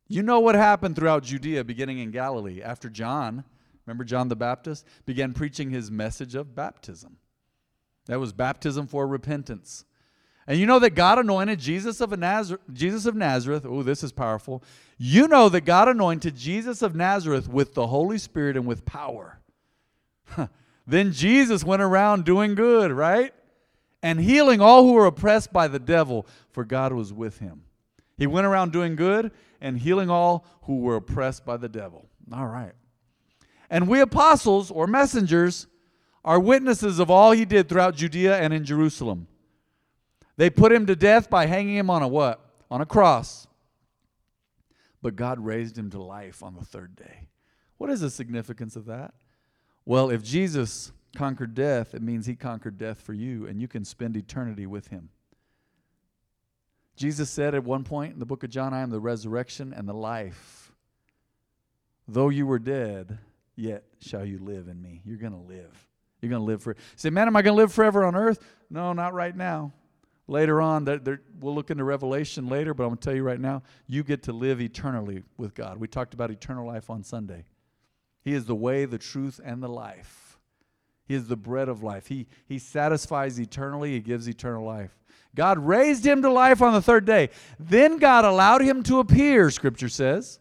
You 0.06 0.22
know 0.22 0.38
what 0.38 0.54
happened 0.54 0.94
throughout 0.94 1.24
Judea, 1.24 1.64
beginning 1.64 1.98
in 1.98 2.12
Galilee, 2.12 2.62
after 2.62 2.88
John 2.88 3.42
Remember 3.86 4.04
John 4.04 4.28
the 4.28 4.36
Baptist 4.36 4.86
began 5.04 5.34
preaching 5.34 5.70
his 5.70 5.90
message 5.90 6.36
of 6.36 6.54
baptism. 6.54 7.16
That 8.06 8.20
was 8.20 8.32
baptism 8.32 8.86
for 8.86 9.04
repentance. 9.06 9.84
And 10.46 10.58
you 10.58 10.66
know 10.66 10.78
that 10.78 10.90
God 10.90 11.18
anointed 11.18 11.58
Jesus 11.58 12.00
of 12.00 12.16
Nazareth, 12.18 12.60
Jesus 12.72 13.06
of 13.06 13.14
Nazareth. 13.14 13.64
Oh, 13.66 13.82
this 13.82 14.02
is 14.02 14.12
powerful. 14.12 14.62
You 14.98 15.26
know 15.26 15.48
that 15.48 15.62
God 15.62 15.88
anointed 15.88 16.36
Jesus 16.36 16.82
of 16.82 16.94
Nazareth 16.94 17.48
with 17.48 17.74
the 17.74 17.86
Holy 17.86 18.18
Spirit 18.18 18.56
and 18.56 18.66
with 18.66 18.84
power. 18.84 19.40
then 20.86 21.12
Jesus 21.12 21.64
went 21.64 21.82
around 21.82 22.24
doing 22.24 22.54
good, 22.54 22.92
right? 22.92 23.32
And 24.02 24.20
healing 24.20 24.60
all 24.60 24.84
who 24.84 24.92
were 24.92 25.06
oppressed 25.06 25.52
by 25.52 25.66
the 25.66 25.78
devil, 25.78 26.26
for 26.50 26.64
God 26.64 26.92
was 26.92 27.12
with 27.12 27.38
him. 27.38 27.62
He 28.18 28.26
went 28.26 28.46
around 28.46 28.70
doing 28.70 28.96
good 28.96 29.32
and 29.60 29.78
healing 29.78 30.10
all 30.10 30.44
who 30.62 30.80
were 30.80 30.96
oppressed 30.96 31.46
by 31.46 31.56
the 31.56 31.70
devil. 31.70 32.06
All 32.32 32.46
right. 32.46 32.72
And 33.70 33.88
we 33.88 34.00
apostles 34.00 34.70
or 34.70 34.86
messengers 34.86 35.66
are 36.22 36.38
witnesses 36.38 36.98
of 36.98 37.10
all 37.10 37.32
he 37.32 37.44
did 37.44 37.68
throughout 37.68 37.96
Judea 37.96 38.38
and 38.38 38.52
in 38.52 38.64
Jerusalem. 38.64 39.26
They 40.36 40.50
put 40.50 40.72
him 40.72 40.86
to 40.86 40.96
death 40.96 41.30
by 41.30 41.46
hanging 41.46 41.76
him 41.76 41.90
on 41.90 42.02
a 42.02 42.08
what? 42.08 42.40
On 42.70 42.80
a 42.80 42.86
cross. 42.86 43.46
But 45.02 45.16
God 45.16 45.38
raised 45.38 45.78
him 45.78 45.90
to 45.90 46.02
life 46.02 46.42
on 46.42 46.54
the 46.54 46.64
third 46.64 46.96
day. 46.96 47.28
What 47.76 47.90
is 47.90 48.00
the 48.00 48.10
significance 48.10 48.76
of 48.76 48.86
that? 48.86 49.14
Well, 49.84 50.10
if 50.10 50.24
Jesus 50.24 50.92
conquered 51.14 51.54
death, 51.54 51.94
it 51.94 52.02
means 52.02 52.26
he 52.26 52.34
conquered 52.34 52.78
death 52.78 53.00
for 53.00 53.12
you, 53.12 53.46
and 53.46 53.60
you 53.60 53.68
can 53.68 53.84
spend 53.84 54.16
eternity 54.16 54.66
with 54.66 54.88
him. 54.88 55.10
Jesus 56.96 57.28
said 57.28 57.54
at 57.54 57.64
one 57.64 57.84
point 57.84 58.14
in 58.14 58.18
the 58.18 58.26
book 58.26 58.44
of 58.44 58.50
John, 58.50 58.72
I 58.72 58.80
am 58.80 58.90
the 58.90 59.00
resurrection 59.00 59.74
and 59.76 59.88
the 59.88 59.94
life. 59.94 60.72
Though 62.06 62.28
you 62.28 62.46
were 62.46 62.58
dead, 62.58 63.18
yet 63.56 63.84
shall 64.00 64.24
you 64.24 64.38
live 64.38 64.68
in 64.68 64.80
me. 64.80 65.02
You're 65.04 65.18
going 65.18 65.32
to 65.32 65.38
live. 65.38 65.88
You're 66.20 66.30
going 66.30 66.42
to 66.42 66.46
live 66.46 66.62
for. 66.62 66.76
Say, 66.96 67.10
man, 67.10 67.26
am 67.26 67.36
I 67.36 67.42
going 67.42 67.56
to 67.56 67.62
live 67.62 67.72
forever 67.72 68.04
on 68.04 68.14
earth? 68.14 68.42
No, 68.70 68.92
not 68.92 69.12
right 69.12 69.34
now. 69.34 69.72
Later 70.26 70.60
on, 70.60 70.84
they're, 70.84 70.98
they're, 70.98 71.20
we'll 71.40 71.54
look 71.54 71.70
into 71.70 71.84
Revelation 71.84 72.48
later, 72.48 72.72
but 72.72 72.84
I'm 72.84 72.90
going 72.90 72.98
to 72.98 73.04
tell 73.04 73.14
you 73.14 73.22
right 73.22 73.40
now, 73.40 73.62
you 73.86 74.02
get 74.02 74.22
to 74.24 74.32
live 74.32 74.60
eternally 74.60 75.22
with 75.36 75.54
God. 75.54 75.78
We 75.78 75.86
talked 75.86 76.14
about 76.14 76.30
eternal 76.30 76.66
life 76.66 76.88
on 76.88 77.02
Sunday. 77.02 77.44
He 78.22 78.32
is 78.32 78.46
the 78.46 78.54
way, 78.54 78.86
the 78.86 78.98
truth, 78.98 79.38
and 79.44 79.62
the 79.62 79.68
life. 79.68 80.38
He 81.06 81.14
is 81.14 81.28
the 81.28 81.36
bread 81.36 81.68
of 81.68 81.82
life. 81.82 82.06
He, 82.06 82.26
he 82.46 82.58
satisfies 82.58 83.38
eternally, 83.38 83.92
He 83.92 84.00
gives 84.00 84.26
eternal 84.26 84.64
life. 84.64 84.96
God 85.34 85.58
raised 85.58 86.06
him 86.06 86.22
to 86.22 86.30
life 86.30 86.62
on 86.62 86.72
the 86.72 86.80
third 86.80 87.04
day. 87.04 87.30
Then 87.58 87.98
God 87.98 88.24
allowed 88.24 88.62
him 88.62 88.82
to 88.84 89.00
appear, 89.00 89.50
Scripture 89.50 89.88
says 89.88 90.38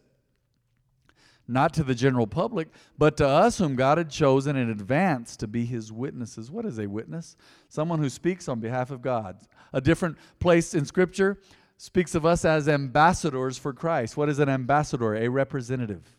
not 1.48 1.74
to 1.74 1.84
the 1.84 1.96
general 1.96 2.28
public, 2.28 2.70
but 2.98 3.18
to 3.18 3.28
us 3.28 3.58
whom 3.58 3.76
God 3.76 3.98
had 3.98 4.10
chosen 4.10 4.56
in 4.56 4.70
advance 4.70 5.36
to 5.38 5.48
be 5.48 5.66
his 5.66 5.92
witnesses. 5.92 6.50
What 6.50 6.66
is 6.66 6.80
a 6.80 6.88
witness? 6.88 7.36
Someone 7.68 8.00
who 8.00 8.10
speaks 8.10 8.48
on 8.48 8.60
behalf 8.60 8.92
of 8.92 9.02
God. 9.02 9.40
A 9.74 9.82
different 9.82 10.18
place 10.40 10.74
in 10.74 10.86
Scripture 10.86 11.40
speaks 11.78 12.16
of 12.16 12.26
us 12.26 12.46
as 12.46 12.70
ambassadors 12.70 13.58
for 13.58 13.74
Christ. 13.74 14.16
What 14.16 14.30
is 14.30 14.40
an 14.40 14.50
ambassador? 14.50 15.16
A 15.16 15.28
representative. 15.28 16.16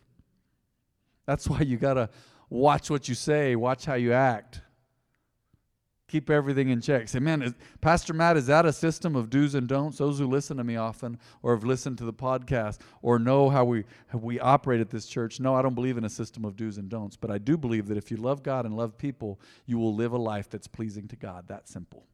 That's 1.27 1.49
why 1.49 1.61
you 1.61 1.79
got 1.79 1.95
to 1.95 2.11
watch 2.51 2.91
what 2.91 3.09
you 3.09 3.15
say, 3.15 3.57
watch 3.57 3.87
how 3.87 3.95
you 3.95 4.13
act 4.13 4.61
keep 6.09 6.31
everything 6.31 6.69
in 6.69 6.81
check. 6.81 7.09
Say, 7.09 7.19
man, 7.19 7.43
is, 7.43 7.55
Pastor 7.81 8.13
Matt, 8.13 8.37
is 8.37 8.47
that 8.47 8.67
a 8.67 8.73
system 8.73 9.17
of 9.17 9.31
do's 9.31 9.55
and 9.55 9.67
don'ts? 9.67 9.99
Those 9.99 10.19
who 10.19 10.27
listen 10.27 10.57
to 10.59 10.65
me 10.65 10.77
often 10.77 11.19
or 11.43 11.55
have 11.55 11.65
listened 11.65 11.99
to 11.99 12.05
the 12.05 12.13
podcast 12.13 12.81
or 13.03 13.19
know 13.19 13.49
how 13.49 13.65
we, 13.65 13.85
how 14.09 14.19
we 14.19 14.39
operate 14.39 14.81
at 14.81 14.91
this 14.91 15.07
church, 15.07 15.41
no, 15.41 15.55
I 15.55 15.63
don't 15.63 15.75
believe 15.75 15.97
in 15.97 16.05
a 16.05 16.11
system 16.11 16.45
of 16.45 16.57
do's 16.57 16.79
and 16.79 16.89
don'ts. 16.89 17.17
But 17.17 17.31
I 17.31 17.39
do 17.39 17.57
believe 17.57 17.87
that 17.89 17.97
if 17.97 18.11
you 18.11 18.17
love 18.17 18.43
God 18.43 18.67
and 18.67 18.77
love 18.77 18.99
people, 18.99 19.41
you 19.67 19.79
will 19.79 19.95
live 19.95 20.13
a 20.13 20.19
life 20.19 20.51
that's 20.51 20.67
pleasing 20.67 21.09
to 21.09 21.17
God. 21.17 21.49
That 21.49 21.69
simple. 21.69 22.07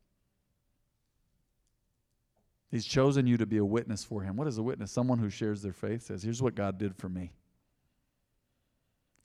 He's 2.71 2.87
chosen 2.87 3.27
you 3.27 3.37
to 3.37 3.47
be 3.47 3.57
a 3.57 3.65
witness 3.65 4.05
for 4.05 4.23
him. 4.23 4.37
What 4.37 4.47
is 4.47 4.59
a 4.59 4.63
witness? 4.63 4.93
Someone 4.93 5.19
who 5.19 5.29
shares 5.29 5.61
their 5.61 5.73
faith 5.73 6.03
says, 6.03 6.23
Here's 6.23 6.41
what 6.41 6.55
God 6.55 6.79
did 6.79 6.95
for 6.95 7.09
me. 7.09 7.33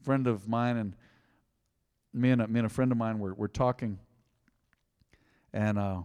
A 0.01 0.03
friend 0.03 0.25
of 0.25 0.47
mine 0.47 0.77
and 0.77 0.95
me 2.11 2.31
and 2.31 2.41
a, 2.41 2.47
me 2.47 2.59
and 2.59 2.65
a 2.65 2.69
friend 2.69 2.91
of 2.91 2.97
mine 2.97 3.19
were, 3.19 3.35
were 3.35 3.47
talking 3.47 3.99
and 5.55 5.79
uh, 5.79 6.01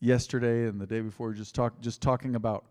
yesterday 0.00 0.68
and 0.68 0.78
the 0.78 0.86
day 0.86 1.00
before, 1.00 1.32
just 1.32 1.54
talk, 1.54 1.80
just 1.80 2.02
talking 2.02 2.36
about 2.36 2.66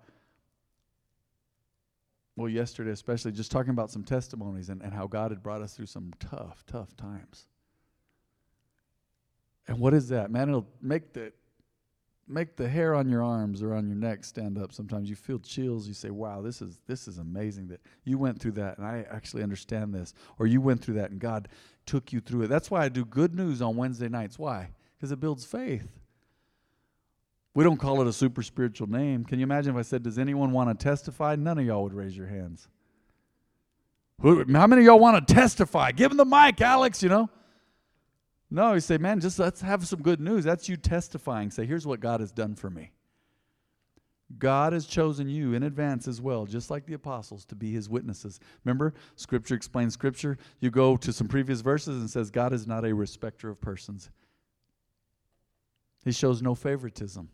well, 2.38 2.48
yesterday 2.48 2.92
especially, 2.92 3.34
just 3.34 3.52
talking 3.52 3.72
about 3.72 3.92
some 3.92 4.04
testimonies 4.04 4.70
and, 4.70 4.82
and 4.82 4.94
how 4.94 5.06
God 5.06 5.32
had 5.32 5.44
brought 5.44 5.62
us 5.62 5.74
through 5.74 5.88
some 5.88 6.14
tough, 6.20 6.64
tough 6.66 6.96
times. 6.96 7.48
And 9.68 9.80
what 9.80 9.94
is 9.94 10.10
that? 10.10 10.32
Man, 10.32 10.50
it'll 10.50 10.70
make 10.82 11.14
the 11.14 11.34
make 12.32 12.56
the 12.56 12.68
hair 12.68 12.96
on 12.96 13.10
your 13.10 13.24
arms 13.24 13.62
or 13.62 13.74
on 13.74 13.88
your 13.88 13.96
neck 13.96 14.24
stand 14.24 14.58
up. 14.58 14.72
Sometimes 14.72 15.10
you 15.10 15.16
feel 15.16 15.40
chills. 15.40 15.88
You 15.88 15.94
say, 15.94 16.10
"Wow, 16.10 16.42
this 16.42 16.62
is 16.62 16.80
this 16.88 17.08
is 17.08 17.18
amazing 17.18 17.68
that 17.68 17.82
you 18.04 18.18
went 18.18 18.40
through 18.40 18.54
that, 18.54 18.78
and 18.78 18.88
I 18.88 19.06
actually 19.10 19.44
understand 19.44 19.94
this." 19.94 20.14
Or 20.40 20.48
you 20.48 20.62
went 20.62 20.82
through 20.82 20.96
that, 20.96 21.12
and 21.12 21.20
God 21.20 21.48
took 21.86 22.14
you 22.14 22.20
through 22.20 22.44
it. 22.44 22.48
That's 22.48 22.72
why 22.72 22.84
I 22.84 22.90
do 22.90 23.06
good 23.06 23.36
news 23.36 23.62
on 23.62 23.76
Wednesday 23.76 24.10
nights. 24.10 24.40
Why? 24.40 24.72
Because 24.98 25.12
it 25.12 25.20
builds 25.20 25.46
faith. 25.46 25.92
We 27.54 27.64
don't 27.64 27.78
call 27.78 28.02
it 28.02 28.08
a 28.08 28.14
super 28.14 28.44
spiritual 28.44 28.88
name. 28.88 29.26
Can 29.26 29.40
you 29.40 29.44
imagine 29.44 29.76
if 29.76 29.80
I 29.80 29.84
said, 29.84 30.04
"Does 30.04 30.18
anyone 30.18 30.52
want 30.52 30.78
to 30.78 30.84
testify?" 30.84 31.36
None 31.36 31.58
of 31.58 31.66
y'all 31.66 31.84
would 31.84 31.94
raise 31.94 32.16
your 32.16 32.28
hands. 32.28 32.68
How 34.22 34.68
many 34.68 34.82
of 34.82 34.86
y'all 34.86 35.00
want 35.00 35.28
to 35.28 35.34
testify? 35.34 35.92
Give 35.92 36.10
them 36.10 36.18
the 36.18 36.26
mic, 36.26 36.62
Alex. 36.62 37.04
You 37.04 37.10
know. 37.10 37.30
No, 38.54 38.74
you 38.74 38.82
say, 38.82 38.98
man, 38.98 39.22
just 39.22 39.40
let's 39.40 39.62
have 39.62 39.88
some 39.88 40.02
good 40.02 40.20
news. 40.20 40.44
That's 40.44 40.68
you 40.68 40.76
testifying. 40.76 41.50
Say, 41.52 41.66
here's 41.66 41.88
what 41.88 42.02
God 42.02 42.20
has 42.20 42.34
done 42.34 42.56
for 42.56 42.70
me. 42.70 42.92
God 44.38 44.74
has 44.74 44.86
chosen 44.86 45.30
you 45.30 45.54
in 45.54 45.64
advance 45.64 46.08
as 46.08 46.22
well, 46.22 46.46
just 46.46 46.70
like 46.70 46.86
the 46.86 46.94
apostles, 46.94 47.46
to 47.46 47.56
be 47.56 47.72
his 47.72 47.90
witnesses. 47.90 48.40
Remember, 48.64 48.94
scripture 49.16 49.56
explains 49.56 49.94
scripture. 49.94 50.38
You 50.60 50.70
go 50.70 50.98
to 50.98 51.14
some 51.14 51.28
previous 51.28 51.62
verses 51.62 52.00
and 52.00 52.10
says 52.10 52.30
God 52.30 52.52
is 52.52 52.68
not 52.68 52.86
a 52.86 52.94
respecter 52.94 53.50
of 53.50 53.62
persons. 53.62 54.10
He 56.04 56.12
shows 56.12 56.42
no 56.42 56.54
favoritism. 56.56 57.30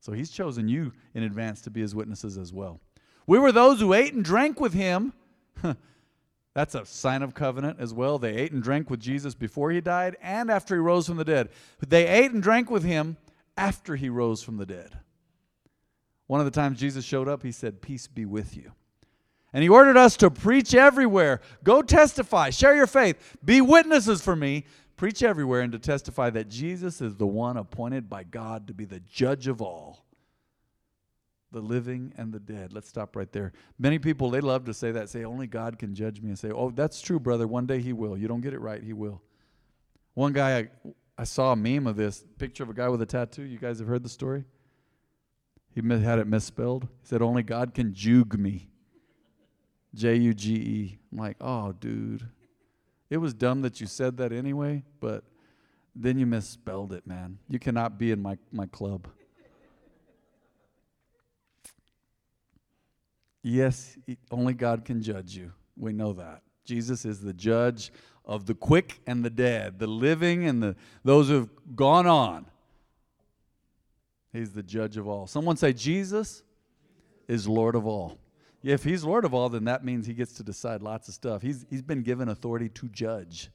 So 0.00 0.12
he's 0.12 0.30
chosen 0.30 0.68
you 0.68 0.92
in 1.14 1.22
advance 1.22 1.60
to 1.62 1.70
be 1.70 1.80
his 1.80 1.94
witnesses 1.94 2.38
as 2.38 2.52
well. 2.52 2.80
We 3.26 3.38
were 3.38 3.52
those 3.52 3.80
who 3.80 3.92
ate 3.92 4.14
and 4.14 4.24
drank 4.24 4.60
with 4.60 4.74
him. 4.74 5.12
That's 6.54 6.76
a 6.76 6.86
sign 6.86 7.22
of 7.22 7.34
covenant 7.34 7.80
as 7.80 7.92
well. 7.92 8.18
They 8.18 8.34
ate 8.34 8.52
and 8.52 8.62
drank 8.62 8.88
with 8.88 9.00
Jesus 9.00 9.34
before 9.34 9.72
he 9.72 9.80
died 9.80 10.16
and 10.22 10.50
after 10.50 10.76
he 10.76 10.80
rose 10.80 11.06
from 11.06 11.16
the 11.16 11.24
dead. 11.24 11.48
They 11.86 12.06
ate 12.06 12.30
and 12.30 12.42
drank 12.42 12.70
with 12.70 12.84
him 12.84 13.16
after 13.56 13.96
he 13.96 14.08
rose 14.08 14.42
from 14.42 14.56
the 14.56 14.66
dead. 14.66 14.98
One 16.28 16.40
of 16.40 16.46
the 16.46 16.52
times 16.52 16.78
Jesus 16.78 17.04
showed 17.04 17.28
up, 17.28 17.42
he 17.42 17.52
said, 17.52 17.82
Peace 17.82 18.06
be 18.06 18.24
with 18.24 18.56
you. 18.56 18.72
And 19.52 19.62
he 19.62 19.68
ordered 19.68 19.96
us 19.96 20.16
to 20.18 20.30
preach 20.30 20.74
everywhere. 20.74 21.40
Go 21.64 21.82
testify, 21.82 22.50
share 22.50 22.74
your 22.74 22.86
faith, 22.86 23.36
be 23.44 23.60
witnesses 23.60 24.22
for 24.22 24.34
me, 24.34 24.64
preach 24.96 25.22
everywhere, 25.22 25.60
and 25.60 25.72
to 25.72 25.78
testify 25.78 26.30
that 26.30 26.48
Jesus 26.48 27.00
is 27.00 27.16
the 27.16 27.26
one 27.26 27.56
appointed 27.56 28.08
by 28.08 28.22
God 28.24 28.66
to 28.68 28.74
be 28.74 28.84
the 28.84 29.00
judge 29.00 29.48
of 29.48 29.60
all 29.60 30.04
the 31.54 31.62
living 31.62 32.12
and 32.18 32.32
the 32.32 32.40
dead. 32.40 32.74
Let's 32.74 32.88
stop 32.88 33.16
right 33.16 33.32
there. 33.32 33.52
Many 33.78 33.98
people, 33.98 34.28
they 34.28 34.42
love 34.42 34.66
to 34.66 34.74
say 34.74 34.92
that, 34.92 35.08
say, 35.08 35.24
only 35.24 35.46
God 35.46 35.78
can 35.78 35.94
judge 35.94 36.20
me, 36.20 36.28
and 36.28 36.38
say, 36.38 36.50
oh, 36.50 36.70
that's 36.70 37.00
true, 37.00 37.18
brother. 37.18 37.46
One 37.46 37.64
day 37.64 37.80
he 37.80 37.94
will. 37.94 38.18
You 38.18 38.28
don't 38.28 38.42
get 38.42 38.52
it 38.52 38.60
right, 38.60 38.82
he 38.82 38.92
will. 38.92 39.22
One 40.12 40.32
guy, 40.32 40.58
I, 40.58 40.68
I 41.16 41.24
saw 41.24 41.52
a 41.52 41.56
meme 41.56 41.86
of 41.86 41.96
this 41.96 42.24
picture 42.38 42.62
of 42.62 42.68
a 42.68 42.74
guy 42.74 42.88
with 42.88 43.00
a 43.00 43.06
tattoo. 43.06 43.44
You 43.44 43.58
guys 43.58 43.78
have 43.78 43.88
heard 43.88 44.02
the 44.02 44.08
story? 44.08 44.44
He 45.74 45.80
had 45.80 46.18
it 46.18 46.26
misspelled. 46.26 46.84
He 46.84 47.08
said, 47.08 47.22
only 47.22 47.42
God 47.42 47.72
can 47.72 47.94
juke 47.94 48.38
me. 48.38 48.68
J 49.94 50.16
U 50.16 50.34
G 50.34 50.54
E. 50.54 50.98
I'm 51.10 51.18
like, 51.18 51.36
oh, 51.40 51.72
dude. 51.72 52.28
It 53.10 53.18
was 53.18 53.32
dumb 53.32 53.62
that 53.62 53.80
you 53.80 53.86
said 53.86 54.16
that 54.16 54.32
anyway, 54.32 54.82
but 55.00 55.24
then 55.94 56.18
you 56.18 56.26
misspelled 56.26 56.92
it, 56.92 57.06
man. 57.06 57.38
You 57.48 57.60
cannot 57.60 57.98
be 57.98 58.10
in 58.10 58.20
my, 58.20 58.36
my 58.50 58.66
club. 58.66 59.08
Yes, 63.46 63.98
only 64.30 64.54
God 64.54 64.86
can 64.86 65.02
judge 65.02 65.36
you. 65.36 65.52
We 65.76 65.92
know 65.92 66.14
that. 66.14 66.40
Jesus 66.64 67.04
is 67.04 67.20
the 67.20 67.34
judge 67.34 67.92
of 68.24 68.46
the 68.46 68.54
quick 68.54 69.02
and 69.06 69.22
the 69.22 69.28
dead, 69.28 69.78
the 69.78 69.86
living 69.86 70.46
and 70.46 70.62
the 70.62 70.76
those 71.04 71.28
who 71.28 71.34
have 71.34 71.50
gone 71.76 72.06
on. 72.06 72.46
He's 74.32 74.52
the 74.52 74.62
judge 74.62 74.96
of 74.96 75.06
all. 75.06 75.26
Someone 75.26 75.58
say 75.58 75.74
Jesus 75.74 76.42
is 77.28 77.46
Lord 77.46 77.74
of 77.74 77.86
all. 77.86 78.18
If 78.62 78.82
he's 78.82 79.04
Lord 79.04 79.26
of 79.26 79.34
all, 79.34 79.50
then 79.50 79.64
that 79.64 79.84
means 79.84 80.06
he 80.06 80.14
gets 80.14 80.32
to 80.34 80.42
decide 80.42 80.80
lots 80.80 81.08
of 81.08 81.14
stuff. 81.14 81.42
He's 81.42 81.66
he's 81.68 81.82
been 81.82 82.02
given 82.02 82.30
authority 82.30 82.70
to 82.70 82.88
judge. 82.88 83.50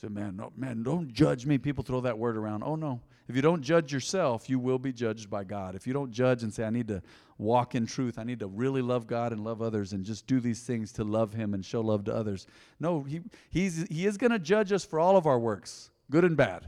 So 0.00 0.08
man, 0.08 0.36
no, 0.36 0.52
man, 0.56 0.84
don't 0.84 1.12
judge 1.12 1.46
me. 1.46 1.58
People 1.58 1.82
throw 1.82 2.00
that 2.02 2.16
word 2.16 2.36
around. 2.36 2.62
Oh 2.62 2.76
no. 2.76 3.00
If 3.30 3.36
you 3.36 3.42
don't 3.42 3.62
judge 3.62 3.92
yourself, 3.92 4.50
you 4.50 4.58
will 4.58 4.80
be 4.80 4.92
judged 4.92 5.30
by 5.30 5.44
God. 5.44 5.76
If 5.76 5.86
you 5.86 5.92
don't 5.92 6.10
judge 6.10 6.42
and 6.42 6.52
say, 6.52 6.64
I 6.64 6.70
need 6.70 6.88
to 6.88 7.00
walk 7.38 7.76
in 7.76 7.86
truth, 7.86 8.18
I 8.18 8.24
need 8.24 8.40
to 8.40 8.48
really 8.48 8.82
love 8.82 9.06
God 9.06 9.30
and 9.30 9.44
love 9.44 9.62
others 9.62 9.92
and 9.92 10.04
just 10.04 10.26
do 10.26 10.40
these 10.40 10.64
things 10.64 10.90
to 10.94 11.04
love 11.04 11.32
Him 11.32 11.54
and 11.54 11.64
show 11.64 11.80
love 11.80 12.02
to 12.06 12.12
others. 12.12 12.48
No, 12.80 13.04
He, 13.04 13.20
he's, 13.48 13.86
he 13.88 14.04
is 14.04 14.16
going 14.16 14.32
to 14.32 14.40
judge 14.40 14.72
us 14.72 14.84
for 14.84 14.98
all 14.98 15.16
of 15.16 15.26
our 15.26 15.38
works, 15.38 15.90
good 16.10 16.24
and 16.24 16.36
bad, 16.36 16.66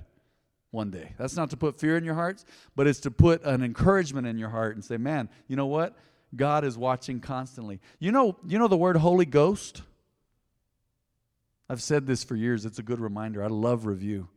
one 0.70 0.92
day. 0.92 1.14
That's 1.18 1.34
not 1.34 1.50
to 1.50 1.56
put 1.56 1.80
fear 1.80 1.96
in 1.96 2.04
your 2.04 2.14
hearts, 2.14 2.44
but 2.76 2.86
it's 2.86 3.00
to 3.00 3.10
put 3.10 3.42
an 3.42 3.64
encouragement 3.64 4.28
in 4.28 4.38
your 4.38 4.50
heart 4.50 4.76
and 4.76 4.84
say, 4.84 4.98
man, 4.98 5.30
you 5.48 5.56
know 5.56 5.66
what? 5.66 5.98
God 6.36 6.64
is 6.64 6.78
watching 6.78 7.18
constantly. 7.18 7.80
You 7.98 8.12
know, 8.12 8.36
you 8.46 8.60
know 8.60 8.68
the 8.68 8.76
word 8.76 8.94
Holy 8.94 9.26
Ghost? 9.26 9.82
I've 11.68 11.82
said 11.82 12.06
this 12.06 12.22
for 12.22 12.36
years. 12.36 12.64
It's 12.64 12.78
a 12.78 12.84
good 12.84 13.00
reminder. 13.00 13.42
I 13.42 13.48
love 13.48 13.84
review. 13.84 14.28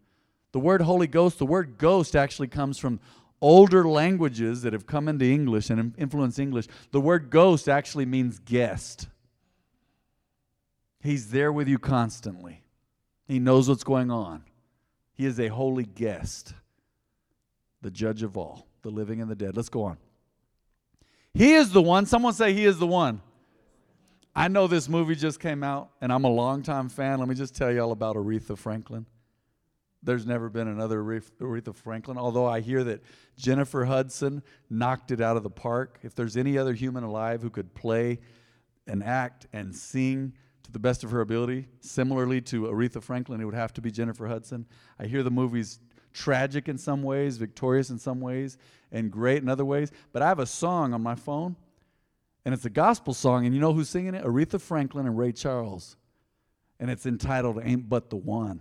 The 0.56 0.62
word 0.62 0.84
Holy 0.84 1.08
Ghost, 1.08 1.38
the 1.38 1.46
word 1.46 1.78
ghost 1.78 2.16
actually 2.16 2.48
comes 2.48 2.78
from 2.78 3.02
older 3.42 3.86
languages 3.86 4.62
that 4.62 4.72
have 4.72 4.88
come 4.88 5.10
into 5.10 5.26
English 5.26 5.70
and 5.70 5.94
influenced 5.98 6.40
English. 6.40 6.68
The 6.92 7.02
word 7.02 7.30
ghost 7.30 7.68
actually 7.68 8.06
means 8.06 8.40
guest. 8.40 9.10
He's 11.02 11.30
there 11.32 11.52
with 11.52 11.68
you 11.68 11.78
constantly. 11.78 12.64
He 13.28 13.38
knows 13.38 13.68
what's 13.68 13.84
going 13.84 14.10
on. 14.10 14.46
He 15.14 15.26
is 15.26 15.42
a 15.42 15.50
holy 15.50 15.84
guest, 15.84 16.54
the 17.82 17.92
judge 17.92 18.24
of 18.24 18.38
all, 18.38 18.66
the 18.82 18.92
living 18.92 19.20
and 19.20 19.30
the 19.30 19.36
dead. 19.36 19.58
Let's 19.58 19.68
go 19.68 19.84
on. 19.84 19.98
He 21.34 21.56
is 21.56 21.74
the 21.74 21.82
one. 21.82 22.06
Someone 22.06 22.34
say, 22.34 22.54
He 22.54 22.64
is 22.64 22.80
the 22.80 22.88
one. 22.88 23.22
I 24.34 24.48
know 24.48 24.68
this 24.68 24.88
movie 24.88 25.16
just 25.16 25.42
came 25.42 25.66
out, 25.66 25.90
and 26.00 26.14
I'm 26.14 26.24
a 26.24 26.32
longtime 26.32 26.88
fan. 26.88 27.20
Let 27.20 27.28
me 27.28 27.36
just 27.36 27.58
tell 27.58 27.74
you 27.74 27.82
all 27.82 27.92
about 27.92 28.16
Aretha 28.16 28.58
Franklin. 28.58 29.06
There's 30.06 30.26
never 30.26 30.50
been 30.50 30.68
another 30.68 31.02
Aretha 31.02 31.76
Franklin, 31.76 32.18
although 32.18 32.46
I 32.46 32.62
hear 32.62 32.84
that 32.84 33.02
Jennifer 33.38 33.86
Hudson 33.86 34.44
knocked 34.70 35.12
it 35.12 35.20
out 35.20 35.36
of 35.36 35.44
the 35.44 35.50
park. 35.50 36.00
If 36.04 36.14
there's 36.14 36.38
any 36.38 36.58
other 36.58 36.74
human 36.74 37.04
alive 37.04 37.42
who 37.42 37.50
could 37.50 37.74
play 37.74 38.20
and 38.88 39.04
act 39.04 39.48
and 39.52 39.76
sing 39.76 40.34
to 40.64 40.72
the 40.72 40.80
best 40.80 41.04
of 41.04 41.10
her 41.10 41.22
ability, 41.22 41.68
similarly 41.80 42.40
to 42.42 42.64
Aretha 42.64 43.02
Franklin, 43.02 43.42
it 43.42 43.46
would 43.46 43.56
have 43.56 43.74
to 43.74 43.82
be 43.82 43.90
Jennifer 43.90 44.28
Hudson. 44.28 44.68
I 45.00 45.08
hear 45.08 45.24
the 45.24 45.32
movie's 45.32 45.80
tragic 46.14 46.70
in 46.70 46.78
some 46.78 47.02
ways, 47.02 47.38
victorious 47.38 47.90
in 47.90 47.98
some 47.98 48.22
ways, 48.22 48.58
and 48.92 49.12
great 49.12 49.42
in 49.42 49.50
other 49.50 49.66
ways. 49.66 49.92
But 50.14 50.22
I 50.22 50.28
have 50.28 50.40
a 50.40 50.46
song 50.46 50.94
on 50.94 51.02
my 51.02 51.16
phone, 51.16 51.56
and 52.46 52.54
it's 52.54 52.66
a 52.66 52.70
gospel 52.70 53.16
song, 53.16 53.46
and 53.46 53.56
you 53.56 53.60
know 53.60 53.74
who's 53.74 53.90
singing 53.90 54.14
it? 54.14 54.24
Aretha 54.24 54.62
Franklin 54.62 55.08
and 55.08 55.18
Ray 55.18 55.32
Charles. 55.32 55.98
And 56.80 56.92
it's 56.92 57.06
entitled 57.06 57.60
Ain't 57.64 57.90
But 57.90 58.10
the 58.10 58.18
One. 58.18 58.60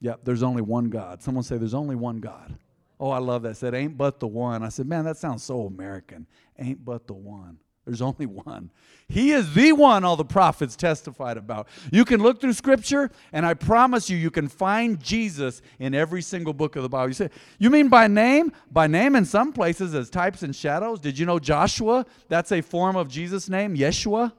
Yep, 0.00 0.20
there's 0.24 0.42
only 0.42 0.62
one 0.62 0.88
God. 0.88 1.22
Someone 1.22 1.44
say 1.44 1.58
there's 1.58 1.74
only 1.74 1.96
one 1.96 2.20
God. 2.20 2.56
Oh, 2.98 3.10
I 3.10 3.18
love 3.18 3.42
that. 3.42 3.56
said, 3.56 3.74
ain't 3.74 3.96
but 3.96 4.20
the 4.20 4.26
one. 4.26 4.62
I 4.62 4.68
said, 4.68 4.86
man, 4.86 5.04
that 5.04 5.16
sounds 5.16 5.42
so 5.42 5.66
American. 5.66 6.26
Ain't 6.58 6.84
but 6.84 7.06
the 7.06 7.14
one. 7.14 7.58
There's 7.86 8.02
only 8.02 8.26
one. 8.26 8.70
He 9.08 9.32
is 9.32 9.52
the 9.54 9.72
one 9.72 10.04
all 10.04 10.16
the 10.16 10.24
prophets 10.24 10.76
testified 10.76 11.36
about. 11.36 11.66
You 11.90 12.04
can 12.04 12.22
look 12.22 12.40
through 12.40 12.52
scripture, 12.52 13.10
and 13.32 13.44
I 13.44 13.54
promise 13.54 14.08
you, 14.08 14.16
you 14.16 14.30
can 14.30 14.48
find 14.48 15.00
Jesus 15.02 15.62
in 15.78 15.94
every 15.94 16.22
single 16.22 16.52
book 16.52 16.76
of 16.76 16.82
the 16.82 16.88
Bible. 16.88 17.08
You 17.08 17.14
say, 17.14 17.30
You 17.58 17.70
mean 17.70 17.88
by 17.88 18.06
name? 18.06 18.52
By 18.70 18.86
name 18.86 19.16
in 19.16 19.24
some 19.24 19.52
places 19.52 19.94
as 19.94 20.10
types 20.10 20.42
and 20.42 20.54
shadows. 20.54 21.00
Did 21.00 21.18
you 21.18 21.26
know 21.26 21.38
Joshua? 21.38 22.06
That's 22.28 22.52
a 22.52 22.60
form 22.60 22.96
of 22.96 23.08
Jesus' 23.08 23.48
name, 23.48 23.76
Yeshua. 23.76 24.32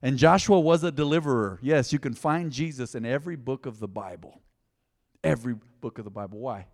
And 0.00 0.16
Joshua 0.16 0.60
was 0.60 0.84
a 0.84 0.92
deliverer. 0.92 1.58
Yes, 1.60 1.92
you 1.92 1.98
can 1.98 2.14
find 2.14 2.52
Jesus 2.52 2.94
in 2.94 3.04
every 3.04 3.36
book 3.36 3.66
of 3.66 3.80
the 3.80 3.88
Bible 3.88 4.40
every 5.24 5.56
book 5.80 5.98
of 5.98 6.04
the 6.04 6.10
Bible. 6.10 6.38
Why? 6.38 6.66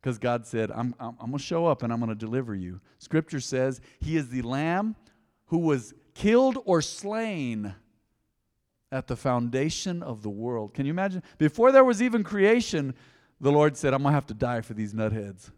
Because 0.00 0.18
God 0.18 0.46
said, 0.46 0.70
I'm, 0.70 0.94
I'm, 1.00 1.16
I'm 1.20 1.30
going 1.30 1.38
to 1.38 1.44
show 1.44 1.66
up 1.66 1.82
and 1.82 1.92
I'm 1.92 1.98
going 1.98 2.10
to 2.10 2.14
deliver 2.14 2.54
you. 2.54 2.80
Scripture 2.98 3.40
says 3.40 3.80
he 4.00 4.16
is 4.16 4.28
the 4.28 4.42
lamb 4.42 4.96
who 5.46 5.58
was 5.58 5.94
killed 6.14 6.58
or 6.66 6.82
slain 6.82 7.74
at 8.92 9.06
the 9.06 9.16
foundation 9.16 10.02
of 10.02 10.22
the 10.22 10.30
world. 10.30 10.74
Can 10.74 10.84
you 10.84 10.90
imagine? 10.90 11.22
Before 11.38 11.72
there 11.72 11.84
was 11.84 12.02
even 12.02 12.22
creation, 12.22 12.94
the 13.40 13.50
Lord 13.50 13.76
said, 13.76 13.94
I'm 13.94 14.02
going 14.02 14.12
to 14.12 14.16
have 14.16 14.26
to 14.26 14.34
die 14.34 14.60
for 14.60 14.74
these 14.74 14.92
nutheads. 14.92 15.50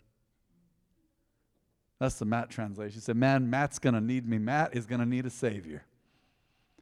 That's 1.98 2.16
the 2.16 2.24
Matt 2.24 2.50
translation. 2.50 2.94
He 2.94 3.00
said, 3.00 3.16
Man, 3.16 3.48
Matt's 3.50 3.78
going 3.78 3.94
to 3.94 4.00
need 4.00 4.28
me. 4.28 4.38
Matt 4.38 4.76
is 4.76 4.86
going 4.86 5.00
to 5.00 5.06
need 5.06 5.26
a 5.26 5.30
Savior. 5.30 5.84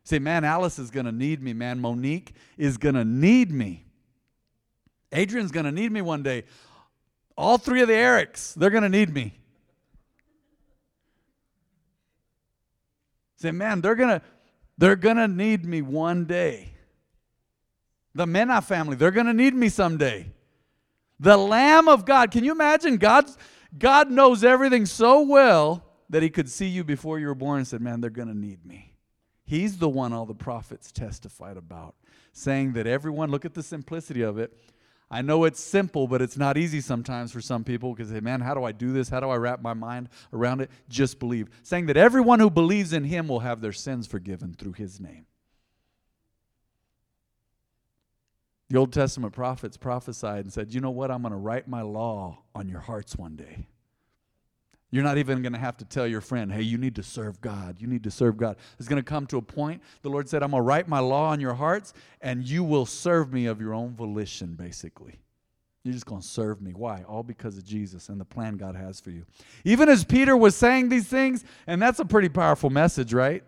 Say, 0.05 0.19
man, 0.19 0.45
Alice 0.45 0.79
is 0.79 0.91
going 0.91 1.07
to 1.07 1.13
need 1.13 1.43
me. 1.43 1.55
Man, 1.55 1.81
Monique 1.81 2.35
is 2.59 2.77
going 2.77 2.95
to 2.95 3.05
need 3.05 3.51
me. 3.51 3.87
Adrian's 5.15 5.53
going 5.53 5.67
to 5.67 5.73
need 5.73 5.91
me 5.93 6.03
one 6.03 6.23
day. 6.23 6.45
All 7.37 7.57
three 7.57 7.81
of 7.81 7.89
the 7.89 7.95
Erics, 7.95 8.55
they're 8.55 8.71
going 8.71 8.83
to 8.83 8.89
need 8.89 9.13
me. 9.13 9.39
Say, 13.37 13.51
man, 13.51 13.83
they're 13.83 13.95
gonna 13.95 14.23
they're 14.79 14.97
gonna 14.97 15.29
need 15.29 15.67
me 15.67 15.83
one 15.83 16.25
day. 16.25 16.73
The 18.15 18.27
Mena 18.27 18.63
family, 18.63 18.97
they're 18.97 19.11
gonna 19.11 19.35
need 19.35 19.55
me 19.55 19.69
someday. 19.69 20.33
The 21.21 21.37
Lamb 21.37 21.87
of 21.87 22.07
God. 22.07 22.31
Can 22.31 22.43
you 22.43 22.53
imagine? 22.53 22.97
God, 22.97 23.27
God 23.77 24.11
knows 24.11 24.45
everything 24.45 24.87
so 24.87 25.21
well 25.21 25.85
that 26.09 26.23
He 26.23 26.31
could 26.31 26.49
see 26.49 26.69
you 26.69 26.85
before 26.85 27.19
you 27.19 27.27
were 27.27 27.35
born 27.35 27.59
and 27.59 27.69
said, 27.69 27.83
Man, 27.83 28.01
they're 28.01 28.09
gonna 28.09 28.33
need 28.33 28.65
me. 28.65 28.95
He's 29.45 29.77
the 29.77 29.91
one 29.91 30.15
all 30.15 30.25
the 30.25 30.35
prophets 30.35 30.91
testified 30.91 31.59
about, 31.59 31.97
saying 32.33 32.73
that 32.73 32.87
everyone, 32.87 33.31
look 33.31 33.45
at 33.45 33.53
the 33.53 33.63
simplicity 33.63 34.23
of 34.23 34.39
it, 34.39 34.57
I 35.15 35.23
know 35.23 35.45
it's 35.45 35.61
simple, 35.61 36.09
but 36.09 36.21
it's 36.21 36.37
not 36.37 36.59
easy 36.59 36.81
sometimes 36.81 37.31
for 37.31 37.41
some 37.41 37.63
people 37.63 37.95
because, 37.95 38.11
they 38.11 38.17
say, 38.17 38.21
man, 38.21 38.41
how 38.41 38.53
do 38.53 38.65
I 38.65 38.73
do 38.73 38.93
this? 38.93 39.09
How 39.09 39.21
do 39.21 39.29
I 39.29 39.37
wrap 39.37 39.63
my 39.63 39.73
mind 39.73 40.09
around 40.33 40.61
it? 40.61 40.73
Just 40.89 41.21
believe. 41.21 41.49
Saying 41.63 41.87
that 41.87 41.97
everyone 41.97 42.41
who 42.41 42.51
believes 42.51 42.93
in 42.93 43.05
him 43.05 43.29
will 43.29 43.39
have 43.39 43.61
their 43.61 43.73
sins 43.73 44.09
forgiven 44.09 44.55
through 44.55 44.73
his 44.73 44.99
name. 44.99 45.27
The 48.71 48.77
Old 48.77 48.93
Testament 48.93 49.33
prophets 49.33 49.77
prophesied 49.77 50.47
and 50.47 50.53
said, 50.53 50.75
You 50.75 50.81
know 50.81 50.91
what? 50.91 51.13
I'm 51.13 51.23
going 51.23 51.31
to 51.31 51.39
write 51.39 51.69
my 51.69 51.83
law 51.83 52.43
on 52.53 52.69
your 52.69 52.81
hearts 52.81 53.15
one 53.15 53.37
day. 53.37 53.69
You're 54.95 55.03
not 55.03 55.19
even 55.19 55.43
going 55.43 55.55
to 55.55 55.59
have 55.59 55.77
to 55.79 55.85
tell 55.85 56.07
your 56.07 56.21
friend, 56.21 56.53
hey, 56.53 56.63
you 56.63 56.79
need 56.79 56.95
to 56.95 57.03
serve 57.03 57.41
God. 57.41 57.81
You 57.81 57.89
need 57.89 58.05
to 58.05 58.13
serve 58.13 58.37
God. 58.37 58.57
It's 58.79 58.87
going 58.87 59.03
to 59.03 59.05
come 59.05 59.27
to 59.27 59.39
a 59.39 59.43
point, 59.43 59.83
the 60.03 60.09
Lord 60.09 60.29
said, 60.29 60.45
I'm 60.45 60.53
going 60.53 60.61
to 60.61 60.65
write 60.65 60.87
my 60.87 61.01
law 61.01 61.31
on 61.31 61.41
your 61.41 61.55
hearts, 61.55 61.95
and 62.21 62.49
you 62.49 62.63
will 62.63 62.87
serve 62.87 63.33
me 63.33 63.47
of 63.47 63.61
your 63.61 63.75
own 63.75 63.97
volition, 63.97 64.55
basically. 64.55 65.19
You're 65.83 65.95
just 65.95 66.07
going 66.07 66.21
to 66.21 66.27
serve 66.29 66.63
me. 66.63 66.75
Why? 66.75 67.03
All 67.09 67.25
because 67.25 67.59
of 67.59 67.65
Jesus 67.65 68.09
and 68.09 68.21
the 68.21 68.25
plan 68.25 68.57
God 68.57 68.77
has 68.77 69.01
for 69.01 69.11
you. 69.11 69.27
Even 69.65 69.89
as 69.89 70.05
Peter 70.05 70.37
was 70.37 70.55
saying 70.55 70.91
these 70.91 71.09
things, 71.09 71.45
and 71.67 71.83
that's 71.83 71.99
a 71.99 72.05
pretty 72.05 72.29
powerful 72.29 72.71
message, 72.71 73.13
right? 73.13 73.43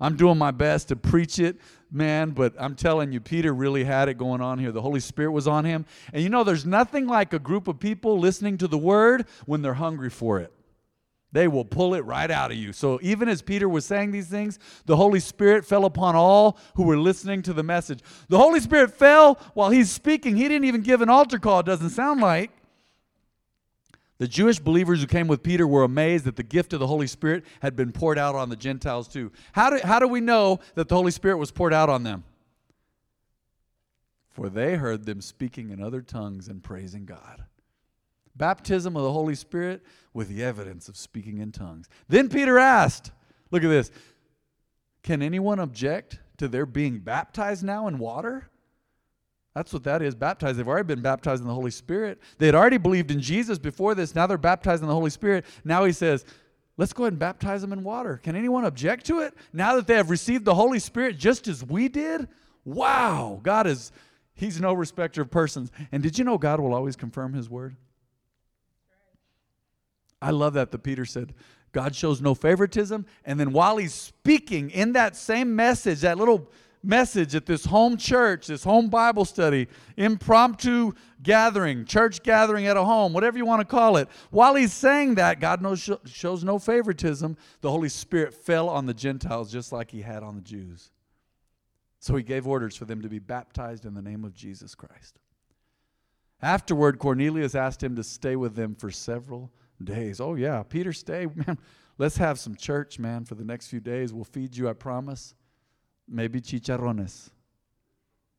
I'm 0.00 0.16
doing 0.16 0.38
my 0.38 0.52
best 0.52 0.86
to 0.88 0.96
preach 0.96 1.40
it, 1.40 1.56
man, 1.90 2.30
but 2.30 2.54
I'm 2.56 2.76
telling 2.76 3.10
you, 3.10 3.18
Peter 3.18 3.52
really 3.52 3.82
had 3.82 4.08
it 4.08 4.18
going 4.18 4.40
on 4.40 4.60
here. 4.60 4.70
The 4.70 4.82
Holy 4.82 5.00
Spirit 5.00 5.32
was 5.32 5.48
on 5.48 5.64
him. 5.64 5.84
And 6.12 6.22
you 6.22 6.28
know, 6.28 6.44
there's 6.44 6.64
nothing 6.64 7.08
like 7.08 7.32
a 7.32 7.40
group 7.40 7.66
of 7.66 7.80
people 7.80 8.20
listening 8.20 8.56
to 8.58 8.68
the 8.68 8.78
word 8.78 9.26
when 9.46 9.62
they're 9.62 9.74
hungry 9.74 10.10
for 10.10 10.38
it. 10.38 10.52
They 11.32 11.46
will 11.46 11.64
pull 11.64 11.94
it 11.94 12.04
right 12.04 12.30
out 12.30 12.50
of 12.50 12.56
you. 12.56 12.72
So, 12.72 12.98
even 13.02 13.28
as 13.28 13.40
Peter 13.40 13.68
was 13.68 13.84
saying 13.84 14.10
these 14.10 14.26
things, 14.26 14.58
the 14.86 14.96
Holy 14.96 15.20
Spirit 15.20 15.64
fell 15.64 15.84
upon 15.84 16.16
all 16.16 16.58
who 16.74 16.82
were 16.82 16.98
listening 16.98 17.42
to 17.42 17.52
the 17.52 17.62
message. 17.62 18.00
The 18.28 18.38
Holy 18.38 18.58
Spirit 18.58 18.92
fell 18.94 19.38
while 19.54 19.70
he's 19.70 19.90
speaking. 19.90 20.36
He 20.36 20.48
didn't 20.48 20.64
even 20.64 20.82
give 20.82 21.02
an 21.02 21.08
altar 21.08 21.38
call, 21.38 21.60
it 21.60 21.66
doesn't 21.66 21.90
sound 21.90 22.20
like. 22.20 22.50
The 24.18 24.28
Jewish 24.28 24.58
believers 24.58 25.00
who 25.00 25.06
came 25.06 25.28
with 25.28 25.42
Peter 25.42 25.66
were 25.66 25.82
amazed 25.82 26.26
that 26.26 26.36
the 26.36 26.42
gift 26.42 26.74
of 26.74 26.80
the 26.80 26.86
Holy 26.86 27.06
Spirit 27.06 27.42
had 27.60 27.74
been 27.74 27.90
poured 27.90 28.18
out 28.18 28.34
on 28.34 28.50
the 28.50 28.56
Gentiles 28.56 29.08
too. 29.08 29.32
How 29.52 29.70
do, 29.70 29.80
how 29.82 29.98
do 29.98 30.06
we 30.06 30.20
know 30.20 30.60
that 30.74 30.88
the 30.88 30.94
Holy 30.94 31.10
Spirit 31.10 31.38
was 31.38 31.50
poured 31.50 31.72
out 31.72 31.88
on 31.88 32.02
them? 32.02 32.24
For 34.28 34.50
they 34.50 34.76
heard 34.76 35.06
them 35.06 35.22
speaking 35.22 35.70
in 35.70 35.82
other 35.82 36.02
tongues 36.02 36.48
and 36.48 36.62
praising 36.62 37.06
God. 37.06 37.44
Baptism 38.36 38.96
of 38.96 39.02
the 39.02 39.12
Holy 39.12 39.34
Spirit 39.34 39.82
with 40.14 40.28
the 40.28 40.42
evidence 40.42 40.88
of 40.88 40.96
speaking 40.96 41.38
in 41.38 41.52
tongues. 41.52 41.88
Then 42.08 42.28
Peter 42.28 42.58
asked, 42.58 43.12
Look 43.50 43.64
at 43.64 43.68
this. 43.68 43.90
Can 45.02 45.22
anyone 45.22 45.58
object 45.58 46.18
to 46.38 46.48
their 46.48 46.66
being 46.66 46.98
baptized 46.98 47.64
now 47.64 47.88
in 47.88 47.98
water? 47.98 48.48
That's 49.54 49.72
what 49.72 49.82
that 49.84 50.02
is, 50.02 50.14
baptized. 50.14 50.58
They've 50.58 50.68
already 50.68 50.86
been 50.86 51.02
baptized 51.02 51.42
in 51.42 51.48
the 51.48 51.54
Holy 51.54 51.72
Spirit. 51.72 52.20
They 52.38 52.46
had 52.46 52.54
already 52.54 52.78
believed 52.78 53.10
in 53.10 53.20
Jesus 53.20 53.58
before 53.58 53.94
this. 53.94 54.14
Now 54.14 54.26
they're 54.26 54.38
baptized 54.38 54.82
in 54.82 54.88
the 54.88 54.94
Holy 54.94 55.10
Spirit. 55.10 55.44
Now 55.64 55.84
he 55.84 55.92
says, 55.92 56.24
let's 56.76 56.92
go 56.92 57.04
ahead 57.04 57.14
and 57.14 57.18
baptize 57.20 57.60
them 57.60 57.72
in 57.72 57.82
water. 57.82 58.18
Can 58.22 58.36
anyone 58.36 58.64
object 58.64 59.06
to 59.06 59.20
it? 59.20 59.34
Now 59.52 59.74
that 59.74 59.88
they 59.88 59.96
have 59.96 60.10
received 60.10 60.44
the 60.44 60.54
Holy 60.54 60.78
Spirit 60.78 61.18
just 61.18 61.48
as 61.48 61.64
we 61.64 61.88
did? 61.88 62.28
Wow, 62.64 63.40
God 63.42 63.66
is, 63.66 63.90
He's 64.34 64.60
no 64.60 64.72
respecter 64.72 65.22
of 65.22 65.30
persons. 65.30 65.72
And 65.90 66.02
did 66.02 66.16
you 66.18 66.24
know 66.24 66.38
God 66.38 66.60
will 66.60 66.72
always 66.72 66.94
confirm 66.94 67.32
His 67.32 67.50
word? 67.50 67.76
I 70.22 70.30
love 70.30 70.54
that 70.54 70.70
that 70.70 70.82
Peter 70.82 71.04
said, 71.04 71.34
God 71.72 71.94
shows 71.94 72.20
no 72.20 72.34
favoritism. 72.34 73.06
And 73.24 73.38
then 73.38 73.52
while 73.52 73.76
he's 73.76 73.94
speaking 73.94 74.70
in 74.70 74.92
that 74.92 75.16
same 75.16 75.54
message, 75.54 76.00
that 76.00 76.18
little 76.18 76.50
message 76.82 77.34
at 77.34 77.46
this 77.46 77.64
home 77.64 77.96
church, 77.96 78.46
this 78.46 78.64
home 78.64 78.88
Bible 78.88 79.24
study, 79.24 79.68
impromptu 79.96 80.92
gathering, 81.22 81.84
church 81.84 82.22
gathering 82.22 82.66
at 82.66 82.76
a 82.76 82.84
home, 82.84 83.12
whatever 83.12 83.38
you 83.38 83.44
want 83.44 83.60
to 83.60 83.66
call 83.66 83.96
it, 83.96 84.08
while 84.30 84.54
he's 84.54 84.72
saying 84.72 85.14
that, 85.16 85.40
God 85.40 85.60
knows, 85.60 85.88
shows 86.06 86.42
no 86.42 86.58
favoritism. 86.58 87.36
The 87.60 87.70
Holy 87.70 87.88
Spirit 87.88 88.34
fell 88.34 88.68
on 88.68 88.86
the 88.86 88.94
Gentiles 88.94 89.52
just 89.52 89.72
like 89.72 89.90
he 89.90 90.02
had 90.02 90.22
on 90.22 90.36
the 90.36 90.42
Jews. 90.42 90.90
So 91.98 92.16
he 92.16 92.22
gave 92.22 92.46
orders 92.46 92.76
for 92.76 92.86
them 92.86 93.02
to 93.02 93.08
be 93.08 93.18
baptized 93.18 93.84
in 93.84 93.94
the 93.94 94.02
name 94.02 94.24
of 94.24 94.34
Jesus 94.34 94.74
Christ. 94.74 95.18
Afterward, 96.40 96.98
Cornelius 96.98 97.54
asked 97.54 97.82
him 97.82 97.94
to 97.96 98.02
stay 98.02 98.36
with 98.36 98.54
them 98.54 98.74
for 98.74 98.90
several 98.90 99.52
days. 99.84 100.20
Oh, 100.20 100.34
yeah. 100.34 100.62
Peter, 100.62 100.92
stay, 100.92 101.26
man. 101.34 101.58
Let's 101.98 102.16
have 102.16 102.38
some 102.38 102.54
church, 102.54 102.98
man, 102.98 103.24
for 103.24 103.34
the 103.34 103.44
next 103.44 103.68
few 103.68 103.80
days. 103.80 104.12
We'll 104.12 104.24
feed 104.24 104.56
you, 104.56 104.68
I 104.68 104.72
promise. 104.72 105.34
Maybe 106.08 106.40
chicharrones. 106.40 107.30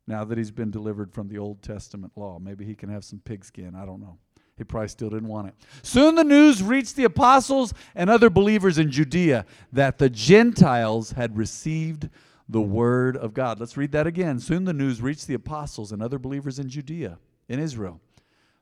Now 0.07 0.23
that 0.25 0.37
he's 0.37 0.51
been 0.51 0.71
delivered 0.71 1.13
from 1.13 1.27
the 1.27 1.37
Old 1.37 1.61
Testament 1.61 2.13
law, 2.15 2.39
maybe 2.39 2.65
he 2.65 2.75
can 2.75 2.89
have 2.89 3.03
some 3.03 3.19
pigskin. 3.19 3.75
I 3.75 3.85
don't 3.85 4.01
know. 4.01 4.17
He 4.57 4.63
probably 4.63 4.89
still 4.89 5.09
didn't 5.09 5.27
want 5.27 5.47
it. 5.47 5.55
Soon 5.81 6.15
the 6.15 6.23
news 6.23 6.61
reached 6.61 6.95
the 6.95 7.05
apostles 7.05 7.73
and 7.95 8.09
other 8.09 8.29
believers 8.29 8.77
in 8.77 8.91
Judea 8.91 9.45
that 9.71 9.97
the 9.97 10.09
Gentiles 10.09 11.11
had 11.11 11.37
received 11.37 12.09
the 12.49 12.61
word 12.61 13.15
of 13.15 13.33
God. 13.33 13.59
Let's 13.59 13.77
read 13.77 13.91
that 13.93 14.07
again. 14.07 14.39
Soon 14.39 14.65
the 14.65 14.73
news 14.73 15.01
reached 15.01 15.27
the 15.27 15.33
apostles 15.33 15.91
and 15.91 16.03
other 16.03 16.19
believers 16.19 16.59
in 16.59 16.67
Judea, 16.67 17.17
in 17.47 17.59
Israel, 17.59 18.01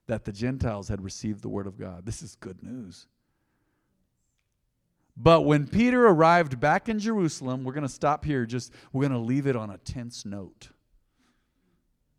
that 0.09 0.25
the 0.25 0.31
Gentiles 0.31 0.87
had 0.87 1.03
received 1.03 1.43
the 1.43 1.49
word 1.49 1.67
of 1.67 1.77
God. 1.77 2.03
This 2.03 2.23
is 2.23 2.35
good 2.35 2.63
news. 2.63 3.05
But 5.15 5.41
when 5.41 5.67
Peter 5.67 6.07
arrived 6.07 6.59
back 6.59 6.89
in 6.89 6.97
Jerusalem, 6.97 7.63
we're 7.63 7.73
going 7.73 7.85
to 7.85 7.93
stop 7.93 8.25
here. 8.25 8.47
Just 8.47 8.73
we're 8.91 9.07
going 9.07 9.11
to 9.11 9.19
leave 9.19 9.45
it 9.45 9.55
on 9.55 9.69
a 9.69 9.77
tense 9.77 10.25
note. 10.25 10.69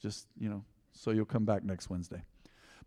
Just, 0.00 0.28
you 0.38 0.48
know, 0.48 0.64
so 0.92 1.10
you'll 1.10 1.24
come 1.24 1.44
back 1.44 1.64
next 1.64 1.90
Wednesday. 1.90 2.22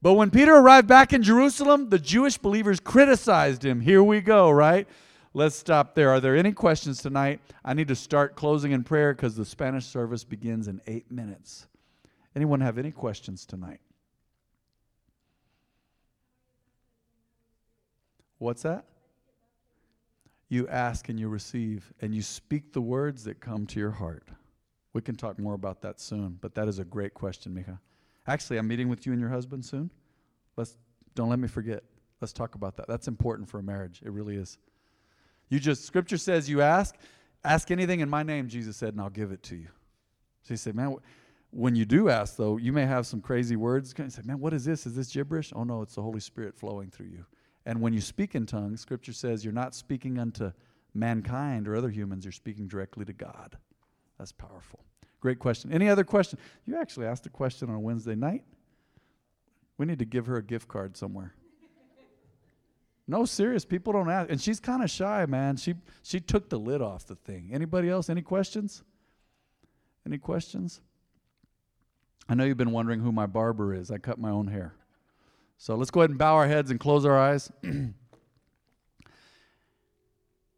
But 0.01 0.13
when 0.13 0.29
Peter 0.29 0.55
arrived 0.55 0.87
back 0.87 1.11
in 1.11 1.21
Jerusalem, 1.21 1.89
the 1.89 1.99
Jewish 1.99 2.37
believers 2.37 2.79
criticized 2.79 3.65
him. 3.65 3.81
Here 3.81 4.03
we 4.03 4.21
go, 4.21 4.51
right? 4.51 4.87
Let's 5.33 5.55
stop 5.55 5.95
there. 5.95 6.11
Are 6.11 6.21
there 6.21 6.37
any 6.37 6.53
questions 6.53 7.01
tonight? 7.01 7.41
I 7.65 7.73
need 7.73 7.89
to 7.89 7.95
start 7.95 8.37
closing 8.37 8.71
in 8.71 8.83
prayer 8.83 9.13
because 9.13 9.35
the 9.35 9.45
Spanish 9.45 9.85
service 9.85 10.23
begins 10.23 10.69
in 10.69 10.79
eight 10.87 11.11
minutes. 11.11 11.67
Anyone 12.35 12.61
have 12.61 12.77
any 12.77 12.91
questions 12.91 13.45
tonight? 13.45 13.81
What's 18.37 18.63
that? 18.63 18.85
You 20.49 20.67
ask 20.67 21.09
and 21.09 21.19
you 21.19 21.29
receive, 21.29 21.91
and 22.01 22.13
you 22.13 22.21
speak 22.21 22.73
the 22.73 22.81
words 22.81 23.23
that 23.23 23.39
come 23.39 23.65
to 23.67 23.79
your 23.79 23.91
heart. 23.91 24.27
We 24.93 25.01
can 25.01 25.15
talk 25.15 25.39
more 25.39 25.55
about 25.55 25.81
that 25.81 25.99
soon, 25.99 26.37
but 26.41 26.53
that 26.55 26.67
is 26.67 26.79
a 26.79 26.85
great 26.85 27.13
question, 27.13 27.53
Mika. 27.53 27.79
Actually, 28.27 28.57
I'm 28.57 28.67
meeting 28.67 28.87
with 28.87 29.05
you 29.05 29.11
and 29.11 29.19
your 29.19 29.31
husband 29.31 29.65
soon. 29.65 29.89
Let's 30.55 30.77
don't 31.15 31.29
let 31.29 31.39
me 31.39 31.47
forget. 31.47 31.83
Let's 32.21 32.33
talk 32.33 32.55
about 32.55 32.77
that. 32.77 32.87
That's 32.87 33.07
important 33.07 33.49
for 33.49 33.59
a 33.59 33.63
marriage. 33.63 34.01
It 34.05 34.11
really 34.11 34.35
is. 34.35 34.57
You 35.49 35.59
just 35.59 35.85
scripture 35.85 36.17
says 36.17 36.49
you 36.49 36.61
ask, 36.61 36.95
ask 37.43 37.69
anything 37.69 37.99
in 37.99 38.09
my 38.09 38.23
name, 38.23 38.47
Jesus 38.47 38.77
said, 38.77 38.89
and 38.89 39.01
I'll 39.01 39.09
give 39.09 39.31
it 39.31 39.43
to 39.43 39.55
you. 39.55 39.67
So 40.43 40.53
he 40.53 40.57
said, 40.57 40.75
Man, 40.75 40.95
when 41.51 41.75
you 41.75 41.85
do 41.85 42.09
ask, 42.09 42.35
though, 42.35 42.57
you 42.57 42.71
may 42.73 42.85
have 42.85 43.05
some 43.05 43.21
crazy 43.21 43.55
words. 43.55 43.93
You 43.97 44.09
say, 44.09 44.21
Man, 44.23 44.39
what 44.39 44.53
is 44.53 44.65
this? 44.65 44.85
Is 44.85 44.95
this 44.95 45.11
gibberish? 45.11 45.51
Oh 45.55 45.63
no, 45.63 45.81
it's 45.81 45.95
the 45.95 46.01
Holy 46.01 46.19
Spirit 46.19 46.55
flowing 46.55 46.89
through 46.89 47.07
you. 47.07 47.25
And 47.65 47.81
when 47.81 47.93
you 47.93 48.01
speak 48.01 48.35
in 48.35 48.45
tongues, 48.45 48.81
Scripture 48.81 49.13
says 49.13 49.43
you're 49.43 49.53
not 49.53 49.73
speaking 49.73 50.19
unto 50.19 50.51
mankind 50.93 51.67
or 51.67 51.75
other 51.75 51.89
humans, 51.89 52.25
you're 52.25 52.31
speaking 52.31 52.67
directly 52.67 53.05
to 53.05 53.13
God. 53.13 53.57
That's 54.17 54.31
powerful. 54.31 54.79
Great 55.21 55.39
question. 55.39 55.71
Any 55.71 55.87
other 55.89 56.03
question? 56.03 56.37
You 56.65 56.77
actually 56.77 57.05
asked 57.05 57.25
a 57.25 57.29
question 57.29 57.69
on 57.69 57.75
a 57.75 57.79
Wednesday 57.79 58.15
night. 58.15 58.43
We 59.77 59.85
need 59.85 59.99
to 59.99 60.05
give 60.05 60.25
her 60.27 60.37
a 60.37 60.43
gift 60.43 60.67
card 60.67 60.97
somewhere. 60.97 61.33
No, 63.07 63.25
serious. 63.25 63.65
People 63.65 63.93
don't 63.93 64.09
ask, 64.09 64.29
and 64.29 64.39
she's 64.39 64.59
kind 64.59 64.81
of 64.81 64.89
shy, 64.89 65.25
man. 65.25 65.57
She 65.57 65.75
she 66.03 66.19
took 66.19 66.49
the 66.49 66.57
lid 66.57 66.81
off 66.81 67.05
the 67.05 67.15
thing. 67.15 67.49
Anybody 67.51 67.89
else? 67.89 68.09
Any 68.09 68.21
questions? 68.21 68.83
Any 70.05 70.17
questions? 70.17 70.79
I 72.29 72.35
know 72.35 72.45
you've 72.45 72.57
been 72.57 72.71
wondering 72.71 73.01
who 73.01 73.11
my 73.11 73.25
barber 73.25 73.73
is. 73.73 73.91
I 73.91 73.97
cut 73.97 74.19
my 74.19 74.29
own 74.29 74.47
hair. 74.47 74.75
So 75.63 75.75
let's 75.75 75.91
go 75.91 76.01
ahead 76.01 76.09
and 76.09 76.19
bow 76.19 76.35
our 76.35 76.45
heads 76.45 76.71
and 76.71 76.77
close 76.77 77.05
our 77.05 77.17
eyes. 77.17 77.49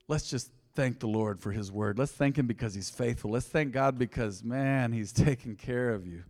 let's 0.07 0.27
just 0.27 0.49
thank 0.73 0.99
the 0.99 1.05
Lord 1.05 1.39
for 1.39 1.51
His 1.51 1.71
word. 1.71 1.99
Let's 1.99 2.11
thank 2.11 2.39
Him 2.39 2.47
because 2.47 2.73
He's 2.73 2.89
faithful. 2.89 3.29
Let's 3.29 3.45
thank 3.45 3.71
God 3.71 3.99
because, 3.99 4.43
man, 4.43 4.93
He's 4.93 5.11
taking 5.13 5.57
care 5.57 5.91
of 5.91 6.07
you. 6.07 6.23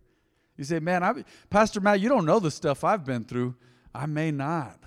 You 0.58 0.64
say, 0.64 0.78
man, 0.78 1.02
I, 1.02 1.24
Pastor 1.48 1.80
Matt, 1.80 2.00
you 2.00 2.10
don't 2.10 2.26
know 2.26 2.38
the 2.38 2.50
stuff 2.50 2.84
I've 2.84 3.02
been 3.02 3.24
through. 3.24 3.54
I 3.94 4.04
may 4.04 4.30
not. 4.30 4.78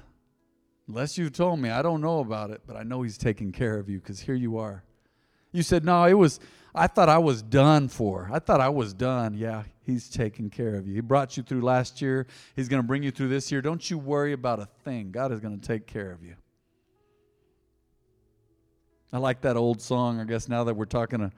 Unless 0.87 1.17
you 1.17 1.31
told 1.31 1.59
me, 1.59 1.71
I 1.71 1.81
don't 1.81 2.01
know 2.01 2.19
about 2.19 2.51
it, 2.51 2.61
but 2.67 2.75
I 2.75 2.83
know 2.83 3.01
He's 3.01 3.17
taking 3.17 3.51
care 3.51 3.79
of 3.79 3.89
you 3.89 3.97
because 3.97 4.19
here 4.19 4.35
you 4.35 4.59
are. 4.59 4.83
You 5.51 5.63
said, 5.63 5.83
No, 5.83 6.05
it 6.05 6.13
was, 6.13 6.39
I 6.73 6.87
thought 6.87 7.09
I 7.09 7.17
was 7.17 7.41
done 7.41 7.87
for. 7.87 8.29
I 8.31 8.39
thought 8.39 8.61
I 8.61 8.69
was 8.69 8.93
done. 8.93 9.33
Yeah, 9.33 9.63
He's 9.89 10.07
taking 10.07 10.49
care 10.49 10.75
of 10.75 10.87
you. 10.87 10.93
He 10.93 11.01
brought 11.01 11.35
you 11.35 11.41
through 11.41 11.61
last 11.61 12.01
year. 12.01 12.27
He's 12.55 12.67
going 12.67 12.81
to 12.81 12.87
bring 12.87 13.01
you 13.01 13.09
through 13.09 13.29
this 13.29 13.51
year. 13.51 13.61
Don't 13.61 13.89
you 13.89 13.97
worry 13.97 14.33
about 14.33 14.59
a 14.59 14.67
thing. 14.83 15.11
God 15.11 15.31
is 15.31 15.39
going 15.39 15.59
to 15.59 15.67
take 15.67 15.87
care 15.87 16.11
of 16.11 16.23
you. 16.23 16.35
I 19.11 19.17
like 19.17 19.41
that 19.41 19.57
old 19.57 19.81
song. 19.81 20.19
I 20.19 20.25
guess 20.25 20.47
now 20.47 20.63
that 20.65 20.75
we're 20.75 20.85
talking 20.85 21.31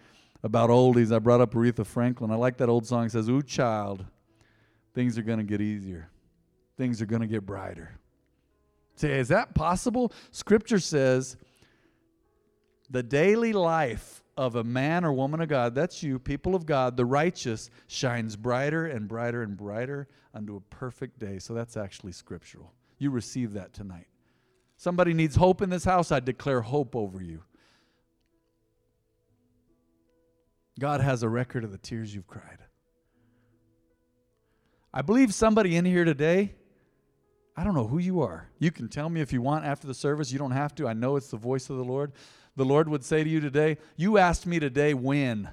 about 0.44 0.70
oldies, 0.70 1.16
I 1.16 1.20
brought 1.20 1.40
up 1.40 1.54
Aretha 1.54 1.86
Franklin. 1.86 2.30
I 2.30 2.36
like 2.36 2.58
that 2.58 2.68
old 2.68 2.86
song. 2.86 3.06
It 3.06 3.14
says, 3.14 3.30
Ooh, 3.30 3.42
child, 3.42 4.04
things 4.94 5.18
are 5.18 5.24
going 5.24 5.40
to 5.40 5.46
get 5.46 5.62
easier, 5.62 6.10
things 6.78 7.02
are 7.02 7.06
going 7.06 7.22
to 7.22 7.28
get 7.28 7.46
brighter. 7.46 7.98
Say, 8.96 9.18
is 9.18 9.30
that 9.30 9.56
possible? 9.56 10.12
Scripture 10.32 10.80
says 10.80 11.38
the 12.90 13.02
daily 13.02 13.54
life 13.54 14.21
of 14.38 14.56
a 14.56 14.64
man 14.64 15.04
or 15.04 15.14
woman 15.14 15.42
of 15.42 15.50
God, 15.50 15.76
that's 15.76 16.02
you, 16.02 16.18
people 16.18 16.56
of 16.56 16.66
God, 16.66 16.98
the 16.98 17.06
righteous, 17.06 17.70
shines 17.88 18.36
brighter 18.36 18.86
and 18.86 19.08
brighter 19.08 19.44
and 19.44 19.58
brighter 19.58 20.08
unto 20.34 20.56
a 20.56 20.62
perfect 20.62 21.20
day. 21.20 21.40
So 21.40 21.54
that's 21.54 21.78
actually 21.78 22.14
scriptural. 22.14 22.74
You 22.98 23.12
receive 23.12 23.54
that 23.54 23.74
tonight. 23.74 24.08
Somebody 24.78 25.14
needs 25.14 25.36
hope 25.36 25.62
in 25.62 25.70
this 25.70 25.84
house, 25.84 26.12
I 26.12 26.20
declare 26.20 26.62
hope 26.62 26.96
over 26.96 27.22
you. 27.22 27.44
God 30.80 31.02
has 31.02 31.22
a 31.22 31.30
record 31.30 31.64
of 31.64 31.72
the 31.72 31.78
tears 31.78 32.16
you've 32.16 32.28
cried. 32.28 32.58
I 34.94 35.02
believe 35.04 35.34
somebody 35.34 35.76
in 35.76 35.86
here 35.86 36.04
today, 36.04 36.56
I 37.56 37.64
don't 37.64 37.76
know 37.76 37.88
who 37.88 38.00
you 38.00 38.22
are. 38.22 38.50
You 38.60 38.72
can 38.72 38.88
tell 38.88 39.10
me 39.10 39.22
if 39.22 39.32
you 39.32 39.42
want 39.42 39.66
after 39.66 39.86
the 39.86 39.94
service. 39.94 40.32
You 40.32 40.40
don't 40.40 40.52
have 40.52 40.74
to. 40.76 40.88
I 40.88 40.94
know 40.94 41.16
it's 41.16 41.30
the 41.30 41.38
voice 41.38 41.70
of 41.70 41.78
the 41.78 41.84
Lord. 41.84 42.14
The 42.56 42.66
Lord 42.66 42.90
would 42.90 43.04
say 43.04 43.24
to 43.24 43.30
you 43.30 43.40
today, 43.40 43.78
You 43.96 44.18
asked 44.18 44.46
me 44.46 44.60
today 44.60 44.94
when. 44.94 45.50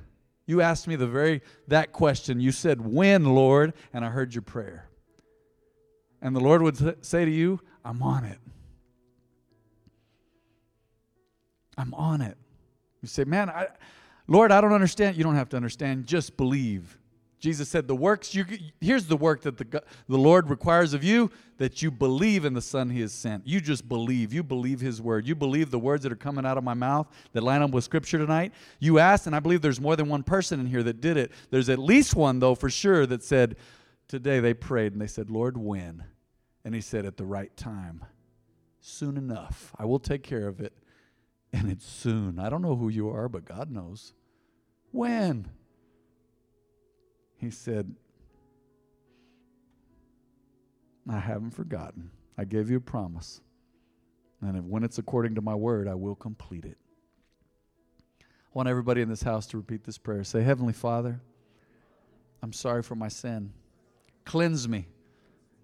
You 0.46 0.62
asked 0.62 0.88
me 0.88 0.96
the 0.96 1.06
very 1.06 1.42
that 1.68 1.92
question. 1.92 2.40
You 2.40 2.52
said, 2.52 2.80
When, 2.80 3.24
Lord? 3.24 3.74
And 3.92 4.04
I 4.04 4.08
heard 4.08 4.34
your 4.34 4.42
prayer. 4.42 4.88
And 6.20 6.34
the 6.34 6.40
Lord 6.40 6.62
would 6.62 7.04
say 7.04 7.24
to 7.24 7.30
you, 7.30 7.61
I'm 7.84 8.02
on 8.02 8.24
it. 8.24 8.38
I'm 11.76 11.94
on 11.94 12.20
it. 12.20 12.37
You 13.02 13.08
say, 13.08 13.24
Man, 13.24 13.48
I 13.48 13.68
Lord, 14.26 14.52
I 14.52 14.61
don't 14.61 14.72
understand. 14.72 15.16
You 15.16 15.24
don't 15.24 15.37
have 15.37 15.48
to 15.50 15.56
understand. 15.56 16.06
Just 16.06 16.37
believe. 16.37 16.98
Jesus 17.38 17.68
said, 17.68 17.87
The 17.87 17.94
works, 17.94 18.35
you, 18.35 18.44
here's 18.81 19.07
the 19.07 19.16
work 19.16 19.42
that 19.42 19.57
the, 19.57 19.83
the 20.09 20.18
Lord 20.18 20.51
requires 20.51 20.92
of 20.92 21.05
you 21.05 21.31
that 21.59 21.83
you 21.83 21.90
believe 21.90 22.44
in 22.44 22.55
the 22.55 22.62
Son 22.62 22.90
He 22.90 23.01
has 23.01 23.12
sent. 23.12 23.46
You 23.46 23.61
just 23.61 23.88
believe. 23.88 24.33
You 24.33 24.42
believe 24.42 24.81
His 24.81 25.01
word. 25.01 25.27
You 25.27 25.35
believe 25.35 25.70
the 25.70 25.79
words 25.79 26.03
that 26.03 26.12
are 26.12 26.16
coming 26.16 26.44
out 26.44 26.59
of 26.59 26.64
my 26.64 26.74
mouth 26.74 27.07
that 27.33 27.42
line 27.42 27.62
up 27.62 27.70
with 27.70 27.85
Scripture 27.85 28.18
tonight. 28.18 28.53
You 28.81 28.98
asked, 28.98 29.27
and 29.27 29.37
I 29.37 29.40
believe 29.40 29.62
there's 29.62 29.81
more 29.81 29.96
than 29.96 30.09
one 30.09 30.22
person 30.22 30.59
in 30.59 30.66
here 30.66 30.83
that 30.83 31.01
did 31.01 31.16
it. 31.16 31.33
There's 31.51 31.68
at 31.68 31.79
least 31.79 32.14
one, 32.14 32.40
though, 32.40 32.55
for 32.55 32.70
sure, 32.70 33.07
that 33.07 33.22
said, 33.22 33.57
Today 34.09 34.40
they 34.40 34.55
prayed 34.55 34.92
and 34.92 35.01
they 35.01 35.07
said, 35.07 35.31
Lord, 35.31 35.57
when? 35.57 36.05
And 36.64 36.74
He 36.74 36.81
said, 36.81 37.07
At 37.07 37.16
the 37.16 37.27
right 37.27 37.55
time. 37.57 38.05
Soon 38.81 39.16
enough. 39.16 39.72
I 39.79 39.85
will 39.85 39.98
take 39.98 40.22
care 40.22 40.48
of 40.48 40.61
it. 40.61 40.72
And 41.53 41.70
it's 41.70 41.87
soon. 41.87 42.38
I 42.38 42.51
don't 42.51 42.62
know 42.62 42.77
who 42.77 42.88
you 42.88 43.11
are, 43.11 43.29
but 43.29 43.44
God 43.44 43.70
knows. 43.70 44.12
When? 44.92 45.48
He 47.38 47.51
said, 47.51 47.94
I 51.09 51.18
haven't 51.18 51.53
forgotten. 51.53 52.11
I 52.37 52.44
gave 52.44 52.70
you 52.70 52.77
a 52.77 52.81
promise. 52.81 53.40
And 54.42 54.57
if, 54.57 54.64
when 54.64 54.85
it's 54.85 54.98
according 54.98 55.37
to 55.37 55.40
my 55.40 55.55
word, 55.55 55.88
I 55.88 55.94
will 55.94 56.14
complete 56.14 56.64
it. 56.64 56.77
I 58.20 58.24
want 58.53 58.68
everybody 58.68 59.01
in 59.01 59.09
this 59.09 59.22
house 59.22 59.46
to 59.48 59.57
repeat 59.57 59.85
this 59.85 59.98
prayer. 59.98 60.24
Say, 60.24 60.42
Heavenly 60.42 60.72
Father, 60.72 61.20
I'm 62.42 62.53
sorry 62.53 62.83
for 62.83 62.94
my 62.94 63.09
sin. 63.09 63.53
Cleanse 64.24 64.68
me 64.68 64.87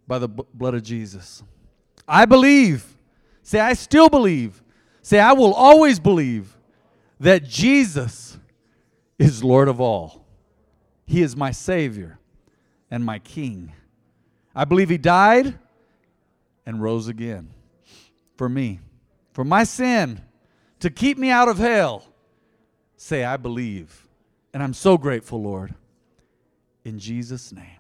by 0.06 0.18
the 0.18 0.28
b- 0.28 0.44
blood 0.54 0.74
of 0.74 0.82
Jesus. 0.82 1.42
I 2.06 2.24
believe. 2.24 2.96
Say, 3.42 3.60
I 3.60 3.74
still 3.74 4.08
believe. 4.08 4.62
Say, 5.02 5.18
I 5.18 5.32
will 5.32 5.54
always 5.54 5.98
believe 5.98 6.56
that 7.20 7.44
Jesus 7.44 8.38
is 9.18 9.44
Lord 9.44 9.68
of 9.68 9.80
all. 9.80 10.23
He 11.06 11.22
is 11.22 11.36
my 11.36 11.50
Savior 11.50 12.18
and 12.90 13.04
my 13.04 13.18
King. 13.18 13.72
I 14.54 14.64
believe 14.64 14.88
He 14.88 14.98
died 14.98 15.58
and 16.66 16.82
rose 16.82 17.08
again 17.08 17.50
for 18.36 18.48
me, 18.48 18.80
for 19.32 19.44
my 19.44 19.64
sin, 19.64 20.20
to 20.80 20.90
keep 20.90 21.18
me 21.18 21.30
out 21.30 21.48
of 21.48 21.58
hell. 21.58 22.04
Say, 22.96 23.24
I 23.24 23.36
believe. 23.36 24.08
And 24.52 24.62
I'm 24.62 24.74
so 24.74 24.96
grateful, 24.96 25.42
Lord. 25.42 25.74
In 26.84 26.98
Jesus' 26.98 27.52
name. 27.52 27.78